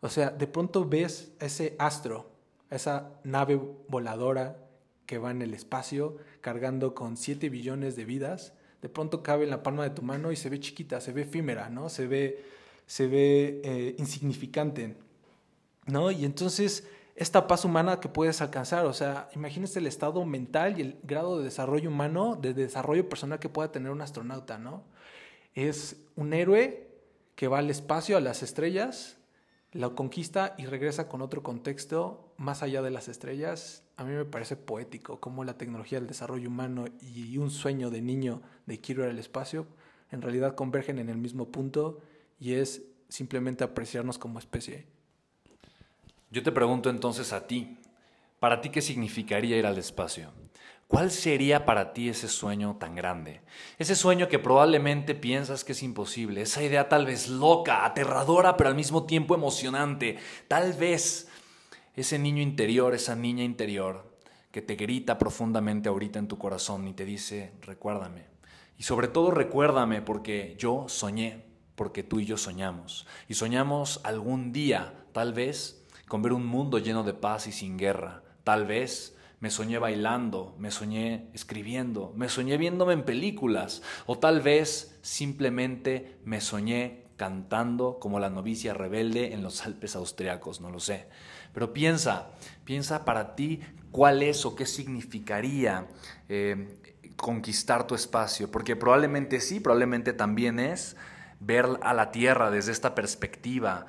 O 0.00 0.08
sea, 0.08 0.30
de 0.30 0.46
pronto 0.46 0.84
ves 0.84 1.32
ese 1.40 1.74
astro, 1.78 2.30
esa 2.70 3.10
nave 3.24 3.60
voladora 3.88 4.58
que 5.06 5.18
va 5.18 5.30
en 5.30 5.42
el 5.42 5.54
espacio 5.54 6.16
cargando 6.40 6.94
con 6.94 7.16
7 7.16 7.48
billones 7.48 7.96
de 7.96 8.04
vidas, 8.04 8.52
de 8.86 8.92
pronto 8.92 9.20
cabe 9.20 9.42
en 9.42 9.50
la 9.50 9.64
palma 9.64 9.82
de 9.82 9.90
tu 9.90 10.02
mano 10.02 10.30
y 10.30 10.36
se 10.36 10.48
ve 10.48 10.60
chiquita, 10.60 11.00
se 11.00 11.10
ve 11.10 11.22
efímera, 11.22 11.68
¿no? 11.68 11.88
Se 11.88 12.06
ve 12.06 12.44
se 12.86 13.08
ve 13.08 13.60
eh, 13.64 13.96
insignificante, 13.98 14.96
¿no? 15.86 16.12
Y 16.12 16.24
entonces 16.24 16.86
esta 17.16 17.48
paz 17.48 17.64
humana 17.64 17.98
que 17.98 18.08
puedes 18.08 18.40
alcanzar, 18.40 18.86
o 18.86 18.92
sea, 18.92 19.28
imagínese 19.34 19.80
el 19.80 19.88
estado 19.88 20.24
mental 20.24 20.78
y 20.78 20.82
el 20.82 21.00
grado 21.02 21.38
de 21.38 21.44
desarrollo 21.44 21.90
humano, 21.90 22.36
de 22.40 22.54
desarrollo 22.54 23.08
personal 23.08 23.40
que 23.40 23.48
pueda 23.48 23.72
tener 23.72 23.90
un 23.90 24.02
astronauta, 24.02 24.56
¿no? 24.56 24.84
Es 25.56 25.96
un 26.14 26.32
héroe 26.32 26.86
que 27.34 27.48
va 27.48 27.58
al 27.58 27.70
espacio, 27.70 28.16
a 28.16 28.20
las 28.20 28.44
estrellas, 28.44 29.16
la 29.72 29.90
conquista 29.90 30.54
y 30.58 30.66
regresa 30.66 31.08
con 31.08 31.22
otro 31.22 31.42
contexto 31.42 32.32
más 32.36 32.62
allá 32.62 32.82
de 32.82 32.92
las 32.92 33.08
estrellas. 33.08 33.82
A 33.96 34.04
mí 34.04 34.12
me 34.12 34.24
parece 34.24 34.56
poético 34.56 35.20
cómo 35.20 35.44
la 35.44 35.56
tecnología 35.56 35.98
del 35.98 36.08
desarrollo 36.08 36.48
humano 36.48 36.84
y 37.00 37.38
un 37.38 37.50
sueño 37.50 37.90
de 37.90 38.02
niño 38.02 38.42
de 38.66 38.80
quiero 38.80 39.04
ir 39.04 39.10
al 39.10 39.18
espacio 39.18 39.66
en 40.10 40.22
realidad 40.22 40.54
convergen 40.54 40.98
en 40.98 41.08
el 41.08 41.16
mismo 41.16 41.50
punto 41.50 42.00
y 42.38 42.54
es 42.54 42.82
simplemente 43.08 43.64
apreciarnos 43.64 44.18
como 44.18 44.38
especie. 44.38 44.86
Yo 46.30 46.42
te 46.42 46.52
pregunto 46.52 46.90
entonces 46.90 47.32
a 47.32 47.46
ti, 47.46 47.78
¿para 48.40 48.60
ti 48.60 48.70
qué 48.70 48.82
significaría 48.82 49.56
ir 49.56 49.66
al 49.66 49.78
espacio? 49.78 50.32
¿Cuál 50.88 51.10
sería 51.10 51.64
para 51.64 51.92
ti 51.92 52.08
ese 52.08 52.28
sueño 52.28 52.76
tan 52.78 52.94
grande? 52.94 53.40
Ese 53.78 53.96
sueño 53.96 54.28
que 54.28 54.38
probablemente 54.38 55.16
piensas 55.16 55.64
que 55.64 55.72
es 55.72 55.82
imposible, 55.82 56.42
esa 56.42 56.62
idea 56.62 56.88
tal 56.88 57.06
vez 57.06 57.28
loca, 57.28 57.84
aterradora, 57.84 58.56
pero 58.56 58.68
al 58.68 58.76
mismo 58.76 59.04
tiempo 59.04 59.34
emocionante. 59.34 60.16
Tal 60.46 60.74
vez 60.74 61.28
ese 61.96 62.18
niño 62.18 62.42
interior, 62.42 62.94
esa 62.94 63.16
niña 63.16 63.42
interior 63.42 64.16
que 64.50 64.62
te 64.62 64.76
grita 64.76 65.18
profundamente 65.18 65.88
ahorita 65.88 66.18
en 66.18 66.28
tu 66.28 66.38
corazón 66.38 66.86
y 66.88 66.94
te 66.94 67.04
dice, 67.04 67.52
recuérdame. 67.62 68.24
Y 68.78 68.84
sobre 68.84 69.08
todo 69.08 69.30
recuérdame 69.30 70.02
porque 70.02 70.54
yo 70.58 70.86
soñé, 70.88 71.44
porque 71.74 72.02
tú 72.02 72.20
y 72.20 72.26
yo 72.26 72.36
soñamos. 72.36 73.06
Y 73.28 73.34
soñamos 73.34 74.00
algún 74.04 74.52
día, 74.52 74.94
tal 75.12 75.32
vez, 75.32 75.84
con 76.08 76.22
ver 76.22 76.32
un 76.32 76.46
mundo 76.46 76.78
lleno 76.78 77.02
de 77.02 77.14
paz 77.14 77.46
y 77.46 77.52
sin 77.52 77.76
guerra. 77.76 78.22
Tal 78.44 78.66
vez 78.66 79.16
me 79.40 79.50
soñé 79.50 79.78
bailando, 79.78 80.54
me 80.58 80.70
soñé 80.70 81.28
escribiendo, 81.32 82.12
me 82.16 82.28
soñé 82.28 82.56
viéndome 82.56 82.92
en 82.92 83.04
películas. 83.04 83.82
O 84.06 84.18
tal 84.18 84.40
vez 84.40 84.98
simplemente 85.02 86.18
me 86.24 86.40
soñé 86.40 87.04
cantando 87.16 87.98
como 87.98 88.20
la 88.20 88.30
novicia 88.30 88.74
rebelde 88.74 89.32
en 89.32 89.42
los 89.42 89.64
Alpes 89.64 89.96
austriacos, 89.96 90.60
no 90.60 90.70
lo 90.70 90.80
sé. 90.80 91.08
Pero 91.56 91.72
piensa, 91.72 92.26
piensa 92.66 93.06
para 93.06 93.34
ti 93.34 93.62
cuál 93.90 94.22
es 94.22 94.44
o 94.44 94.54
qué 94.54 94.66
significaría 94.66 95.86
eh, 96.28 96.76
conquistar 97.16 97.86
tu 97.86 97.94
espacio, 97.94 98.50
porque 98.50 98.76
probablemente 98.76 99.40
sí, 99.40 99.58
probablemente 99.58 100.12
también 100.12 100.60
es 100.60 100.96
ver 101.40 101.66
a 101.80 101.94
la 101.94 102.10
tierra 102.12 102.50
desde 102.50 102.72
esta 102.72 102.94
perspectiva, 102.94 103.86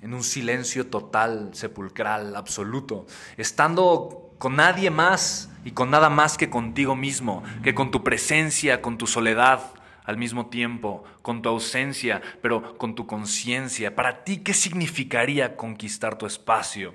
en 0.00 0.14
un 0.14 0.22
silencio 0.22 0.86
total, 0.86 1.50
sepulcral, 1.54 2.36
absoluto, 2.36 3.06
estando 3.36 4.36
con 4.38 4.54
nadie 4.54 4.90
más 4.90 5.50
y 5.64 5.72
con 5.72 5.90
nada 5.90 6.08
más 6.08 6.38
que 6.38 6.50
contigo 6.50 6.94
mismo, 6.94 7.42
que 7.64 7.74
con 7.74 7.90
tu 7.90 8.04
presencia, 8.04 8.80
con 8.80 8.96
tu 8.96 9.08
soledad 9.08 9.72
al 10.04 10.16
mismo 10.16 10.46
tiempo, 10.46 11.04
con 11.22 11.42
tu 11.42 11.48
ausencia, 11.48 12.20
pero 12.40 12.76
con 12.78 12.94
tu 12.94 13.06
conciencia. 13.06 13.94
Para 13.94 14.24
ti, 14.24 14.38
¿qué 14.38 14.54
significaría 14.54 15.56
conquistar 15.56 16.18
tu 16.18 16.26
espacio? 16.26 16.94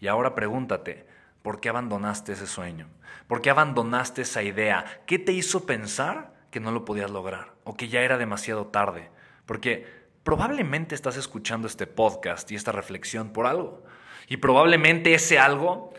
Y 0.00 0.08
ahora 0.08 0.34
pregúntate, 0.34 1.06
¿por 1.42 1.60
qué 1.60 1.68
abandonaste 1.68 2.32
ese 2.32 2.46
sueño? 2.46 2.88
¿Por 3.28 3.40
qué 3.40 3.50
abandonaste 3.50 4.22
esa 4.22 4.42
idea? 4.42 4.84
¿Qué 5.06 5.18
te 5.18 5.32
hizo 5.32 5.66
pensar 5.66 6.34
que 6.54 6.60
no 6.60 6.70
lo 6.70 6.84
podías 6.84 7.10
lograr 7.10 7.54
o 7.64 7.76
que 7.76 7.88
ya 7.88 8.02
era 8.02 8.16
demasiado 8.16 8.68
tarde. 8.68 9.10
Porque 9.44 9.88
probablemente 10.22 10.94
estás 10.94 11.16
escuchando 11.16 11.66
este 11.66 11.88
podcast 11.88 12.48
y 12.52 12.54
esta 12.54 12.70
reflexión 12.70 13.30
por 13.30 13.46
algo. 13.46 13.82
Y 14.28 14.36
probablemente 14.36 15.14
ese 15.14 15.40
algo 15.40 15.92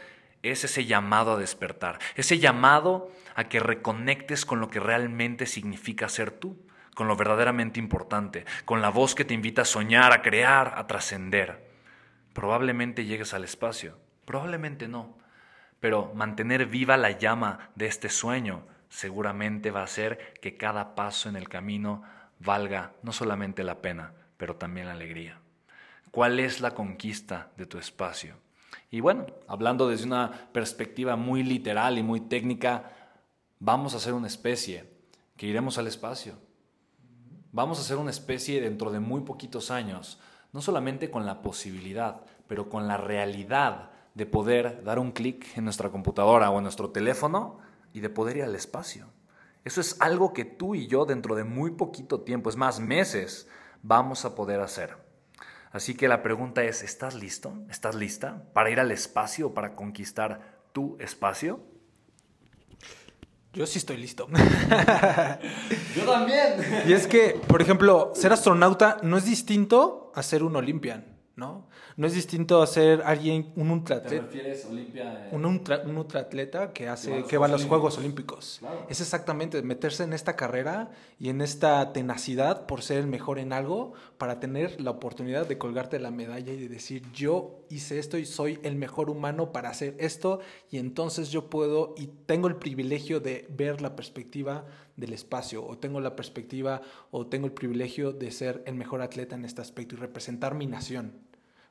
es 0.51 0.63
ese 0.63 0.85
llamado 0.85 1.33
a 1.33 1.37
despertar, 1.37 1.99
ese 2.15 2.39
llamado 2.39 3.11
a 3.35 3.45
que 3.45 3.59
reconectes 3.59 4.45
con 4.45 4.59
lo 4.59 4.69
que 4.69 4.79
realmente 4.79 5.45
significa 5.45 6.09
ser 6.09 6.31
tú, 6.31 6.65
con 6.95 7.07
lo 7.07 7.15
verdaderamente 7.15 7.79
importante, 7.79 8.45
con 8.63 8.81
la 8.81 8.89
voz 8.89 9.15
que 9.15 9.25
te 9.25 9.33
invita 9.33 9.63
a 9.63 9.65
soñar, 9.65 10.13
a 10.13 10.21
crear, 10.21 10.73
a 10.77 10.87
trascender. 10.87 11.69
Probablemente 12.33 13.05
llegues 13.05 13.33
al 13.33 13.43
espacio, 13.43 13.97
probablemente 14.25 14.87
no, 14.87 15.17
pero 15.79 16.13
mantener 16.15 16.65
viva 16.65 16.97
la 16.97 17.11
llama 17.11 17.69
de 17.75 17.87
este 17.87 18.09
sueño 18.09 18.65
seguramente 18.89 19.71
va 19.71 19.81
a 19.81 19.85
hacer 19.85 20.33
que 20.41 20.55
cada 20.55 20.95
paso 20.95 21.27
en 21.27 21.35
el 21.35 21.49
camino 21.49 22.03
valga 22.39 22.93
no 23.03 23.11
solamente 23.11 23.63
la 23.63 23.81
pena, 23.81 24.13
pero 24.37 24.55
también 24.55 24.87
la 24.87 24.93
alegría. 24.93 25.39
¿Cuál 26.11 26.39
es 26.39 26.61
la 26.61 26.71
conquista 26.71 27.51
de 27.57 27.65
tu 27.65 27.77
espacio? 27.77 28.37
Y 28.95 29.01
bueno, 29.01 29.25
hablando 29.49 29.89
desde 29.89 30.05
una 30.05 30.31
perspectiva 30.53 31.17
muy 31.17 31.43
literal 31.43 31.97
y 31.97 32.01
muy 32.01 32.21
técnica, 32.21 32.93
vamos 33.59 33.93
a 33.93 33.99
ser 33.99 34.13
una 34.13 34.27
especie 34.27 34.89
que 35.35 35.47
iremos 35.47 35.77
al 35.77 35.87
espacio. 35.87 36.35
Vamos 37.51 37.77
a 37.77 37.83
ser 37.83 37.97
una 37.97 38.11
especie 38.11 38.61
dentro 38.61 38.91
de 38.91 39.01
muy 39.01 39.19
poquitos 39.19 39.69
años, 39.69 40.17
no 40.53 40.61
solamente 40.61 41.11
con 41.11 41.25
la 41.25 41.41
posibilidad, 41.41 42.21
pero 42.47 42.69
con 42.69 42.87
la 42.87 42.95
realidad 42.95 43.91
de 44.13 44.25
poder 44.25 44.81
dar 44.85 44.97
un 44.97 45.11
clic 45.11 45.45
en 45.57 45.65
nuestra 45.65 45.89
computadora 45.89 46.49
o 46.49 46.59
en 46.59 46.63
nuestro 46.63 46.91
teléfono 46.91 47.57
y 47.91 47.99
de 47.99 48.09
poder 48.09 48.37
ir 48.37 48.43
al 48.43 48.55
espacio. 48.55 49.07
Eso 49.65 49.81
es 49.81 49.99
algo 49.99 50.31
que 50.31 50.45
tú 50.45 50.73
y 50.73 50.87
yo 50.87 51.03
dentro 51.03 51.35
de 51.35 51.43
muy 51.43 51.71
poquito 51.71 52.21
tiempo, 52.21 52.49
es 52.49 52.55
más, 52.55 52.79
meses, 52.79 53.49
vamos 53.83 54.23
a 54.23 54.35
poder 54.35 54.61
hacer. 54.61 55.04
Así 55.75 55.93
que 55.93 56.07
la 56.07 56.23
pregunta 56.23 56.63
es, 56.63 56.83
¿estás 56.83 57.15
listo? 57.15 57.53
¿Estás 57.69 57.95
lista 57.95 58.45
para 58.53 58.69
ir 58.69 58.79
al 58.79 58.91
espacio, 58.91 59.53
para 59.53 59.75
conquistar 59.75 60.61
tu 60.71 60.95
espacio? 61.01 61.59
Yo 63.51 63.67
sí 63.67 63.79
estoy 63.79 63.97
listo. 63.97 64.25
Yo 65.93 66.05
también. 66.05 66.83
Y 66.87 66.93
es 66.93 67.07
que, 67.07 67.37
por 67.49 67.61
ejemplo, 67.61 68.13
ser 68.15 68.31
astronauta 68.31 68.99
no 69.03 69.17
es 69.17 69.25
distinto 69.25 70.13
a 70.15 70.23
ser 70.23 70.43
un 70.43 70.55
Olympian, 70.55 71.14
¿no? 71.35 71.67
No 71.97 72.07
es 72.07 72.13
distinto 72.13 72.61
a 72.61 72.67
ser 72.67 73.01
alguien, 73.03 73.51
un 73.55 73.69
ultraatleta. 73.69 74.29
Un, 75.31 75.45
un 75.45 75.97
ultraatleta 75.97 76.71
que 76.71 76.87
hace, 76.87 77.23
que 77.23 77.37
va 77.37 77.47
a 77.47 77.49
los 77.49 77.65
Juegos 77.65 77.97
Olímpicos. 77.97 78.61
Es 78.89 79.01
exactamente 79.01 79.61
meterse 79.61 80.03
en 80.03 80.13
esta 80.13 80.35
carrera 80.35 80.91
y 81.19 81.29
en 81.29 81.41
esta 81.41 81.91
tenacidad 81.91 82.65
por 82.67 82.81
ser 82.81 82.99
el 82.99 83.07
mejor 83.07 83.39
en 83.39 83.51
algo, 83.51 83.93
para 84.17 84.39
tener 84.39 84.79
la 84.79 84.91
oportunidad 84.91 85.45
de 85.45 85.57
colgarte 85.57 85.99
la 85.99 86.11
medalla 86.11 86.53
y 86.53 86.57
de 86.57 86.69
decir, 86.69 87.03
yo 87.11 87.65
hice 87.69 87.99
esto 87.99 88.17
y 88.17 88.25
soy 88.25 88.59
el 88.63 88.75
mejor 88.77 89.09
humano 89.09 89.51
para 89.51 89.69
hacer 89.69 89.95
esto, 89.99 90.39
y 90.71 90.77
entonces 90.77 91.31
yo 91.31 91.49
puedo 91.49 91.95
y 91.97 92.07
tengo 92.25 92.47
el 92.47 92.55
privilegio 92.55 93.19
de 93.19 93.45
ver 93.49 93.81
la 93.81 93.95
perspectiva 93.95 94.65
del 94.95 95.11
espacio, 95.11 95.65
o 95.65 95.77
tengo 95.77 95.99
la 95.99 96.15
perspectiva, 96.15 96.81
o 97.11 97.27
tengo 97.27 97.47
el 97.47 97.51
privilegio 97.51 98.13
de 98.13 98.31
ser 98.31 98.63
el 98.65 98.75
mejor 98.75 99.01
atleta 99.01 99.35
en 99.35 99.43
este 99.43 99.61
aspecto 99.61 99.95
y 99.95 99.97
representar 99.97 100.55
mi 100.55 100.67
nación 100.67 101.24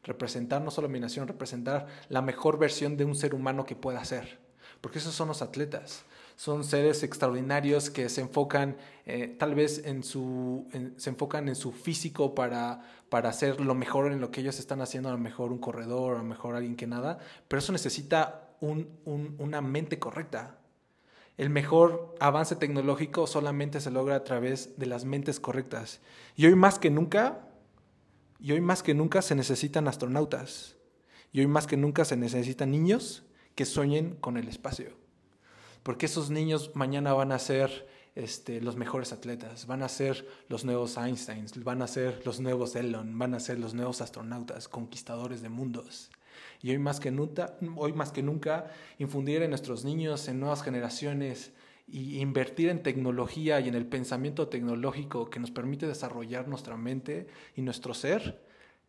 representar 0.04 0.62
no 0.62 0.70
solo 0.70 0.88
mi 0.88 1.00
nación, 1.00 1.26
representar 1.26 1.86
la 2.08 2.22
mejor 2.22 2.58
versión 2.58 2.96
de 2.96 3.04
un 3.04 3.14
ser 3.14 3.34
humano 3.34 3.66
que 3.66 3.76
pueda 3.76 4.04
ser. 4.04 4.38
Porque 4.80 4.98
esos 4.98 5.14
son 5.14 5.28
los 5.28 5.42
atletas. 5.42 6.04
Son 6.36 6.64
seres 6.64 7.02
extraordinarios 7.02 7.90
que 7.90 8.08
se 8.08 8.20
enfocan 8.20 8.76
eh, 9.06 9.34
tal 9.38 9.54
vez 9.54 9.82
en 9.84 10.02
su, 10.02 10.66
se 10.96 11.10
enfocan 11.10 11.48
en 11.48 11.54
su 11.54 11.70
físico 11.70 12.34
para, 12.34 12.82
para 13.08 13.28
hacer 13.28 13.60
lo 13.60 13.74
mejor 13.74 14.10
en 14.10 14.20
lo 14.20 14.30
que 14.30 14.40
ellos 14.40 14.58
están 14.58 14.80
haciendo, 14.80 15.08
a 15.08 15.12
lo 15.12 15.18
mejor 15.18 15.52
un 15.52 15.58
corredor, 15.58 16.16
a 16.16 16.18
lo 16.18 16.24
mejor 16.24 16.56
alguien 16.56 16.74
que 16.74 16.88
nada, 16.88 17.18
pero 17.46 17.60
eso 17.60 17.72
necesita 17.72 18.44
un, 18.60 18.88
una 19.38 19.60
mente 19.60 19.98
correcta. 19.98 20.58
El 21.36 21.50
mejor 21.50 22.14
avance 22.20 22.56
tecnológico 22.56 23.26
solamente 23.26 23.80
se 23.80 23.90
logra 23.90 24.16
a 24.16 24.24
través 24.24 24.78
de 24.78 24.86
las 24.86 25.04
mentes 25.04 25.40
correctas. 25.40 26.00
Y 26.36 26.46
hoy 26.46 26.54
más 26.54 26.78
que 26.78 26.90
nunca, 26.90 27.40
y 28.38 28.53
hoy 28.53 28.61
más 28.61 28.83
que 28.83 28.94
nunca 28.94 29.23
se 29.23 29.35
necesitan 29.35 29.88
astronautas. 29.88 30.77
Y 31.33 31.40
hoy 31.40 31.47
más 31.47 31.66
que 31.66 31.77
nunca 31.77 32.05
se 32.05 32.16
necesitan 32.16 32.70
niños 32.70 33.25
que 33.55 33.64
sueñen 33.64 34.16
con 34.16 34.37
el 34.37 34.49
espacio. 34.49 34.90
Porque 35.83 36.07
esos 36.07 36.31
niños 36.31 36.70
mañana 36.75 37.12
van 37.12 37.33
a 37.33 37.38
ser 37.38 37.88
este, 38.14 38.61
los 38.61 38.77
mejores 38.77 39.12
atletas, 39.12 39.66
van 39.66 39.83
a 39.83 39.88
ser 39.88 40.27
los 40.49 40.64
nuevos 40.64 40.97
Einsteins, 40.97 41.62
van 41.64 41.83
a 41.83 41.88
ser 41.88 42.23
los 42.25 42.40
nuevos 42.40 42.77
Elon, 42.77 43.18
van 43.18 43.35
a 43.35 43.40
ser 43.40 43.59
los 43.59 43.75
nuevos 43.75 44.01
astronautas, 44.01 44.68
conquistadores 44.68 45.42
de 45.42 45.49
mundos. 45.49 46.11
Y 46.62 46.70
hoy 46.70 46.79
más 46.79 47.01
que 47.01 47.11
nunca, 47.11 47.57
hoy 47.77 47.92
más 47.92 48.12
que 48.12 48.23
nunca 48.23 48.70
infundir 48.99 49.42
en 49.42 49.51
nuestros 49.51 49.85
niños, 49.85 50.29
en 50.29 50.40
nuevas 50.40 50.62
generaciones, 50.62 51.53
y 51.87 52.20
invertir 52.20 52.70
en 52.70 52.83
tecnología 52.83 53.61
y 53.61 53.68
en 53.68 53.75
el 53.75 53.87
pensamiento 53.87 54.49
tecnológico 54.49 55.29
que 55.31 55.40
nos 55.40 55.51
permite 55.51 55.87
desarrollar 55.87 56.49
nuestra 56.49 56.77
mente 56.77 57.27
y 57.55 57.62
nuestro 57.62 57.94
ser, 57.94 58.42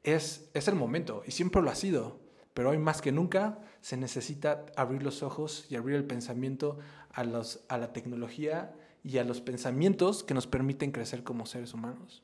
es, 0.03 0.49
es 0.53 0.67
el 0.67 0.75
momento 0.75 1.23
y 1.25 1.31
siempre 1.31 1.61
lo 1.61 1.69
ha 1.69 1.75
sido. 1.75 2.19
Pero 2.53 2.69
hoy 2.69 2.77
más 2.77 3.01
que 3.01 3.11
nunca 3.11 3.59
se 3.81 3.97
necesita 3.97 4.65
abrir 4.77 5.03
los 5.03 5.23
ojos 5.23 5.65
y 5.69 5.75
abrir 5.75 5.97
el 5.97 6.05
pensamiento 6.05 6.79
a, 7.11 7.25
los, 7.25 7.65
a 7.67 7.77
la 7.77 7.91
tecnología 7.91 8.73
y 9.03 9.17
a 9.17 9.25
los 9.25 9.41
pensamientos 9.41 10.23
que 10.23 10.33
nos 10.33 10.47
permiten 10.47 10.91
crecer 10.91 11.23
como 11.23 11.45
seres 11.45 11.73
humanos. 11.73 12.23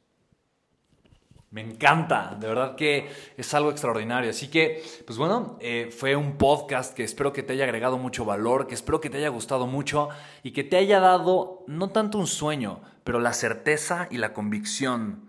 Me 1.51 1.59
encanta, 1.59 2.37
de 2.39 2.47
verdad 2.47 2.77
que 2.77 3.11
es 3.35 3.53
algo 3.53 3.71
extraordinario. 3.71 4.29
Así 4.29 4.47
que, 4.47 4.81
pues 5.05 5.19
bueno, 5.19 5.57
eh, 5.59 5.93
fue 5.95 6.15
un 6.15 6.37
podcast 6.37 6.93
que 6.95 7.03
espero 7.03 7.33
que 7.33 7.43
te 7.43 7.51
haya 7.51 7.65
agregado 7.65 7.97
mucho 7.97 8.23
valor, 8.23 8.67
que 8.67 8.73
espero 8.73 9.01
que 9.01 9.09
te 9.09 9.17
haya 9.17 9.27
gustado 9.27 9.67
mucho 9.67 10.07
y 10.43 10.51
que 10.51 10.63
te 10.63 10.77
haya 10.77 11.01
dado 11.01 11.65
no 11.67 11.89
tanto 11.89 12.17
un 12.17 12.27
sueño, 12.27 12.81
pero 13.03 13.19
la 13.19 13.33
certeza 13.33 14.07
y 14.09 14.17
la 14.17 14.31
convicción, 14.31 15.25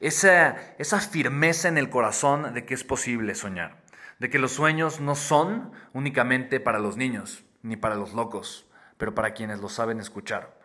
esa, 0.00 0.56
esa 0.78 0.98
firmeza 0.98 1.68
en 1.68 1.76
el 1.76 1.90
corazón 1.90 2.54
de 2.54 2.64
que 2.64 2.72
es 2.72 2.82
posible 2.82 3.34
soñar, 3.34 3.82
de 4.18 4.30
que 4.30 4.38
los 4.38 4.52
sueños 4.52 5.00
no 5.00 5.14
son 5.14 5.72
únicamente 5.92 6.58
para 6.58 6.78
los 6.78 6.96
niños 6.96 7.44
ni 7.62 7.76
para 7.76 7.96
los 7.96 8.14
locos, 8.14 8.66
pero 8.96 9.14
para 9.14 9.34
quienes 9.34 9.60
lo 9.60 9.68
saben 9.68 10.00
escuchar. 10.00 10.56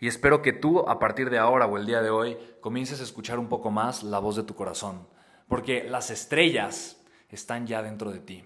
Y 0.00 0.08
espero 0.08 0.40
que 0.40 0.54
tú, 0.54 0.88
a 0.88 0.98
partir 0.98 1.28
de 1.28 1.38
ahora 1.38 1.66
o 1.66 1.76
el 1.76 1.84
día 1.84 2.00
de 2.00 2.08
hoy, 2.08 2.38
comiences 2.62 3.00
a 3.00 3.04
escuchar 3.04 3.38
un 3.38 3.48
poco 3.48 3.70
más 3.70 4.02
la 4.02 4.18
voz 4.18 4.34
de 4.34 4.42
tu 4.42 4.54
corazón. 4.54 5.06
Porque 5.46 5.84
las 5.84 6.10
estrellas 6.10 7.02
están 7.28 7.66
ya 7.66 7.82
dentro 7.82 8.10
de 8.10 8.20
ti. 8.20 8.44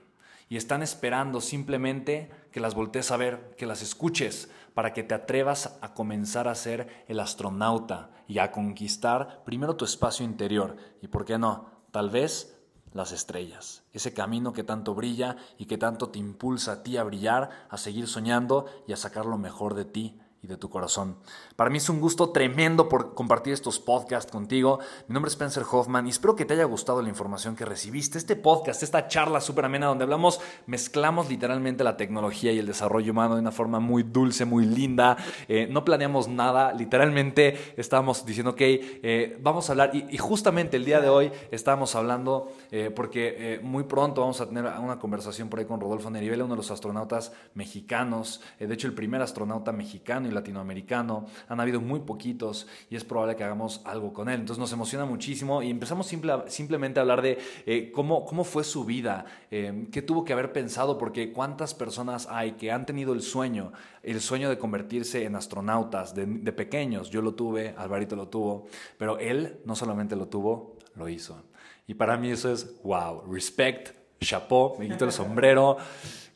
Y 0.49 0.57
están 0.57 0.83
esperando 0.83 1.40
simplemente 1.40 2.29
que 2.51 2.59
las 2.59 2.75
voltees 2.75 3.12
a 3.12 3.17
ver, 3.17 3.55
que 3.57 3.67
las 3.67 3.83
escuches, 3.83 4.51
para 4.75 4.93
que 4.93 5.05
te 5.05 5.14
atrevas 5.14 5.79
a 5.81 5.95
comenzar 5.95 6.49
a 6.49 6.57
ser 6.57 7.05
el 7.07 7.21
astronauta 7.21 8.11
y 8.27 8.40
a 8.40 8.51
conquistar 8.51 9.45
primero 9.45 9.77
tu 9.77 9.85
espacio 9.85 10.25
interior. 10.25 10.77
Y 11.03 11.07
por 11.07 11.25
qué 11.25 11.38
no, 11.38 11.71
tal 11.93 12.11
vez 12.11 12.59
las 12.93 13.12
estrellas, 13.12 13.85
ese 13.93 14.12
camino 14.12 14.53
que 14.53 14.64
tanto 14.64 14.95
brilla 14.95 15.37
y 15.57 15.67
que 15.67 15.79
tanto 15.79 16.09
te 16.09 16.19
impulsa 16.19 16.73
a 16.73 16.83
ti 16.83 16.97
a 16.97 17.05
brillar, 17.05 17.51
a 17.69 17.77
seguir 17.77 18.09
soñando 18.09 18.67
y 18.88 18.93
a 18.93 18.97
sacar 18.97 19.27
lo 19.27 19.38
mejor 19.38 19.75
de 19.75 19.85
ti 19.85 20.21
y 20.45 20.47
de 20.47 20.59
tu 20.59 20.69
corazón. 20.69 21.17
Para 21.57 21.71
mí 21.71 21.79
es 21.79 21.89
un 21.89 22.01
gusto 22.01 22.31
tremendo 22.31 22.89
por 22.89 23.15
compartir 23.15 23.55
estos 23.55 23.81
podcasts 23.81 24.31
contigo. 24.31 24.79
Mi 25.09 25.15
nombre 25.15 25.29
es 25.29 25.33
Spencer 25.33 25.65
Hoffman 25.71 26.07
y 26.07 26.11
espero 26.11 26.37
que 26.37 26.45
te 26.45 26.53
haya 26.53 26.65
gustado 26.65 27.01
la 27.01 27.09
información 27.09 27.57
que 27.57 27.65
recibiste. 27.65 28.19
Este 28.19 28.37
podcast, 28.37 28.83
esta 28.83 29.09
charla 29.09 29.41
súper 29.41 29.65
amena 29.65 29.87
donde 29.87 30.05
hablamos, 30.05 30.41
mezclamos 30.67 31.31
literalmente 31.31 31.83
la 31.83 31.97
tecnología 31.97 32.53
y 32.53 32.59
el 32.59 32.67
desarrollo 32.67 33.13
humano 33.13 33.37
de 33.37 33.41
una 33.41 33.53
forma 33.53 33.81
muy 33.81 34.03
dulce, 34.03 34.45
muy 34.45 34.67
linda. 34.67 35.17
Eh, 35.49 35.67
no 35.71 35.83
planeamos 35.83 36.29
nada, 36.29 36.75
literalmente 36.75 37.75
estábamos 37.79 38.27
diciendo, 38.27 38.51
ok, 38.51 38.61
eh, 38.61 39.39
vamos 39.41 39.69
a 39.69 39.73
hablar. 39.73 39.93
Y, 39.95 40.19
justamente 40.19 40.77
el 40.77 40.85
día 40.85 41.01
de 41.01 41.09
hoy 41.09 41.33
estábamos 41.51 41.95
hablando, 41.95 42.53
eh, 42.71 42.91
porque 42.95 43.61
muy 43.63 43.85
pronto 43.85 44.21
vamos 44.21 44.41
a 44.41 44.47
tener 44.47 44.65
una 44.65 44.99
conversación 44.99 45.49
por 45.49 45.59
ahí 45.59 45.65
con 45.65 45.81
Rodolfo 45.81 46.11
Nerivela, 46.11 46.45
uno 46.45 46.55
de 46.55 46.59
los 46.59 46.71
astronautas 46.71 47.33
mexicanos, 47.55 48.41
de 48.59 48.73
hecho 48.73 48.87
el 48.87 48.95
primer 48.95 49.23
astronauta 49.23 49.73
mexicano 49.73 50.34
latinoamericano, 50.35 51.27
han 51.49 51.61
habido 51.61 51.81
muy 51.81 52.01
poquitos 52.01 52.66
y 52.90 52.97
es 52.97 53.05
probable 53.05 53.37
que 53.37 53.44
hagamos 53.44 53.81
algo 53.85 54.12
con 54.12 54.29
él. 54.29 54.40
Entonces 54.40 54.59
nos 54.61 54.73
emociona 54.73 55.05
muchísimo 55.05 55.62
y 55.62 55.70
empezamos 55.70 56.12
simplemente 56.49 56.99
a 56.99 57.03
hablar 57.03 57.23
de 57.23 57.38
eh, 57.66 57.90
cómo, 57.92 58.25
cómo 58.25 58.44
fue 58.44 58.64
su 58.64 58.85
vida, 58.85 59.25
eh, 59.51 59.88
qué 59.90 60.03
tuvo 60.03 60.25
que 60.25 60.33
haber 60.33 60.53
pensado, 60.53 60.99
porque 60.99 61.33
cuántas 61.33 61.75
personas 61.75 62.27
hay 62.31 62.53
que 62.53 62.73
han 62.73 62.87
tenido 62.87 63.12
el 63.12 63.23
sueño, 63.23 63.73
el 64.03 64.20
sueño 64.20 64.49
de 64.49 64.59
convertirse 64.59 65.25
en 65.25 65.37
astronautas 65.37 66.14
de, 66.14 66.27
pequeños. 66.53 67.11
Yo 67.11 67.23
lo 67.23 67.35
tuve, 67.35 67.75
Alvarito 67.77 68.16
lo 68.16 68.29
tuvo, 68.29 68.66
pero 68.99 69.18
él 69.18 69.61
no 69.64 69.75
solamente 69.75 70.16
lo 70.16 70.29
tuvo, 70.29 70.79
lo 70.94 71.09
hizo. 71.09 71.42
Y 71.87 71.94
para 71.94 72.16
mí 72.16 72.31
eso 72.31 72.53
es 72.53 72.81
wow, 72.83 73.23
respect, 73.31 73.97
chapeau, 74.20 74.77
me 74.79 74.88
quito 74.88 75.05
el 75.05 75.12
sombrero, 75.12 75.77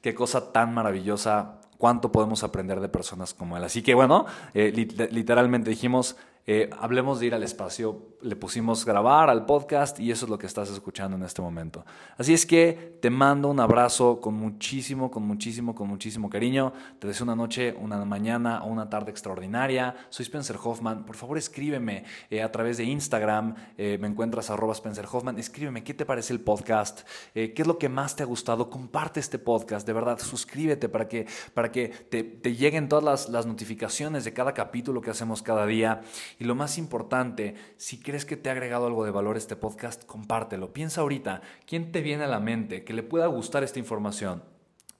qué 0.02 0.14
cosa 0.14 0.52
tan 0.52 0.74
maravillosa 0.74 1.60
cuánto 1.78 2.12
podemos 2.12 2.44
aprender 2.44 2.80
de 2.80 2.88
personas 2.88 3.32
como 3.32 3.56
él. 3.56 3.64
Así 3.64 3.82
que 3.82 3.94
bueno, 3.94 4.26
eh, 4.52 4.72
literalmente 5.10 5.70
dijimos, 5.70 6.16
eh, 6.50 6.70
hablemos 6.78 7.20
de 7.20 7.26
ir 7.26 7.34
al 7.34 7.42
espacio, 7.42 8.16
le 8.22 8.34
pusimos 8.34 8.86
grabar 8.86 9.28
al 9.28 9.44
podcast 9.44 10.00
y 10.00 10.10
eso 10.10 10.24
es 10.24 10.30
lo 10.30 10.38
que 10.38 10.46
estás 10.46 10.70
escuchando 10.70 11.14
en 11.14 11.22
este 11.22 11.42
momento. 11.42 11.84
Así 12.16 12.32
es 12.32 12.46
que 12.46 12.96
te 13.02 13.10
mando 13.10 13.48
un 13.48 13.60
abrazo 13.60 14.18
con 14.18 14.32
muchísimo, 14.32 15.10
con 15.10 15.24
muchísimo, 15.24 15.74
con 15.74 15.88
muchísimo 15.88 16.30
cariño. 16.30 16.72
Te 16.98 17.06
deseo 17.06 17.24
una 17.24 17.36
noche, 17.36 17.76
una 17.78 18.02
mañana 18.06 18.64
o 18.64 18.68
una 18.68 18.88
tarde 18.88 19.10
extraordinaria. 19.10 19.94
Soy 20.08 20.22
Spencer 20.22 20.56
Hoffman. 20.64 21.04
Por 21.04 21.16
favor, 21.16 21.36
escríbeme 21.36 22.04
eh, 22.30 22.42
a 22.42 22.50
través 22.50 22.78
de 22.78 22.84
Instagram. 22.84 23.54
Eh, 23.76 23.98
me 24.00 24.08
encuentras 24.08 24.48
arroba 24.48 24.72
Spencer 24.72 25.04
Hoffman. 25.12 25.38
Escríbeme 25.38 25.84
qué 25.84 25.92
te 25.92 26.06
parece 26.06 26.32
el 26.32 26.40
podcast, 26.40 27.06
qué 27.34 27.52
es 27.54 27.66
lo 27.66 27.76
que 27.76 27.90
más 27.90 28.16
te 28.16 28.22
ha 28.22 28.26
gustado. 28.26 28.70
Comparte 28.70 29.20
este 29.20 29.38
podcast, 29.38 29.86
de 29.86 29.92
verdad. 29.92 30.18
Suscríbete 30.18 30.88
para 30.88 31.08
que, 31.08 31.26
para 31.52 31.70
que 31.70 31.88
te, 31.88 32.24
te 32.24 32.56
lleguen 32.56 32.88
todas 32.88 33.04
las, 33.04 33.28
las 33.28 33.44
notificaciones 33.44 34.24
de 34.24 34.32
cada 34.32 34.54
capítulo 34.54 35.02
que 35.02 35.10
hacemos 35.10 35.42
cada 35.42 35.66
día. 35.66 36.00
Y 36.38 36.44
lo 36.44 36.54
más 36.54 36.78
importante, 36.78 37.56
si 37.76 37.98
crees 37.98 38.24
que 38.24 38.36
te 38.36 38.48
ha 38.48 38.52
agregado 38.52 38.86
algo 38.86 39.04
de 39.04 39.10
valor 39.10 39.36
este 39.36 39.56
podcast, 39.56 40.04
compártelo. 40.04 40.72
Piensa 40.72 41.00
ahorita, 41.00 41.42
¿quién 41.66 41.90
te 41.90 42.00
viene 42.00 42.24
a 42.24 42.28
la 42.28 42.38
mente 42.38 42.84
que 42.84 42.92
le 42.92 43.02
pueda 43.02 43.26
gustar 43.26 43.64
esta 43.64 43.80
información? 43.80 44.44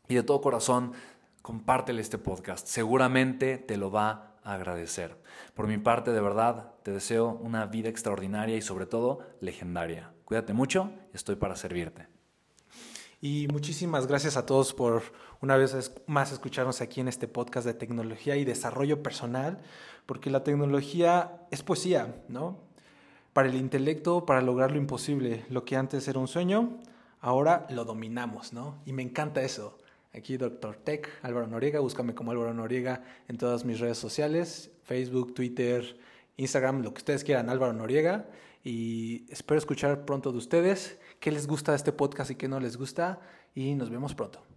Y 0.09 0.16
de 0.16 0.24
todo 0.24 0.40
corazón, 0.40 0.92
compártele 1.42 2.01
este 2.01 2.18
podcast. 2.18 2.66
Seguramente 2.66 3.57
te 3.57 3.77
lo 3.77 3.90
va 3.92 4.35
a 4.42 4.55
agradecer. 4.55 5.16
Por 5.55 5.68
mi 5.68 5.79
parte, 5.79 6.12
de 6.12 6.20
verdad, 6.20 6.72
te 6.83 6.90
deseo 6.90 7.38
una 7.40 7.66
vida 7.66 7.88
extraordinaria 7.88 8.57
y 8.57 8.62
sobre 8.62 8.87
todo 8.87 9.20
legendaria. 9.40 10.11
Cuídate 10.24 10.55
mucho, 10.55 10.90
estoy 11.12 11.37
para 11.37 11.55
servirte. 11.55 12.17
Y 13.20 13.48
muchísimas 13.48 14.07
gracias 14.07 14.37
a 14.37 14.46
todos 14.46 14.72
por 14.72 15.02
una 15.40 15.57
vez 15.57 15.92
más 16.07 16.31
escucharnos 16.31 16.81
aquí 16.81 17.00
en 17.00 17.09
este 17.09 17.26
podcast 17.26 17.66
de 17.66 17.74
tecnología 17.74 18.37
y 18.37 18.44
desarrollo 18.44 19.02
personal 19.02 19.59
porque 20.07 20.31
la 20.31 20.44
tecnología 20.44 21.42
es 21.50 21.64
poesía, 21.64 22.22
¿no? 22.28 22.61
Para 23.33 23.48
el 23.48 23.57
intelecto, 23.57 24.24
para 24.24 24.40
lograr 24.40 24.70
lo 24.70 24.78
imposible, 24.78 25.44
lo 25.50 25.64
que 25.64 25.76
antes 25.76 26.07
era 26.07 26.20
un 26.20 26.28
sueño, 26.28 26.78
ahora 27.20 27.66
lo 27.70 27.85
dominamos, 27.85 28.52
¿no? 28.52 28.81
Y 28.87 28.92
me 28.92 29.02
encanta 29.02 29.42
eso. 29.42 29.76
Aquí 30.14 30.37
Doctor 30.37 30.76
Tech, 30.76 31.09
Álvaro 31.22 31.48
Noriega, 31.48 31.81
búscame 31.81 32.14
como 32.14 32.31
Álvaro 32.31 32.54
Noriega 32.54 33.02
en 33.26 33.37
todas 33.37 33.64
mis 33.64 33.81
redes 33.81 33.98
sociales, 33.98 34.70
Facebook, 34.85 35.35
Twitter, 35.35 35.98
Instagram, 36.37 36.83
lo 36.83 36.94
que 36.94 36.98
ustedes 36.98 37.24
quieran, 37.24 37.50
Álvaro 37.50 37.72
Noriega. 37.72 38.26
Y 38.64 39.31
espero 39.31 39.59
escuchar 39.59 40.04
pronto 40.04 40.33
de 40.33 40.38
ustedes 40.38 40.98
qué 41.20 41.31
les 41.31 41.46
gusta 41.46 41.74
este 41.74 41.92
podcast 41.92 42.31
y 42.31 42.35
qué 42.37 42.48
no 42.48 42.61
les 42.61 42.76
gusta. 42.76 43.20
Y 43.54 43.74
nos 43.74 43.90
vemos 43.90 44.14
pronto. 44.14 44.47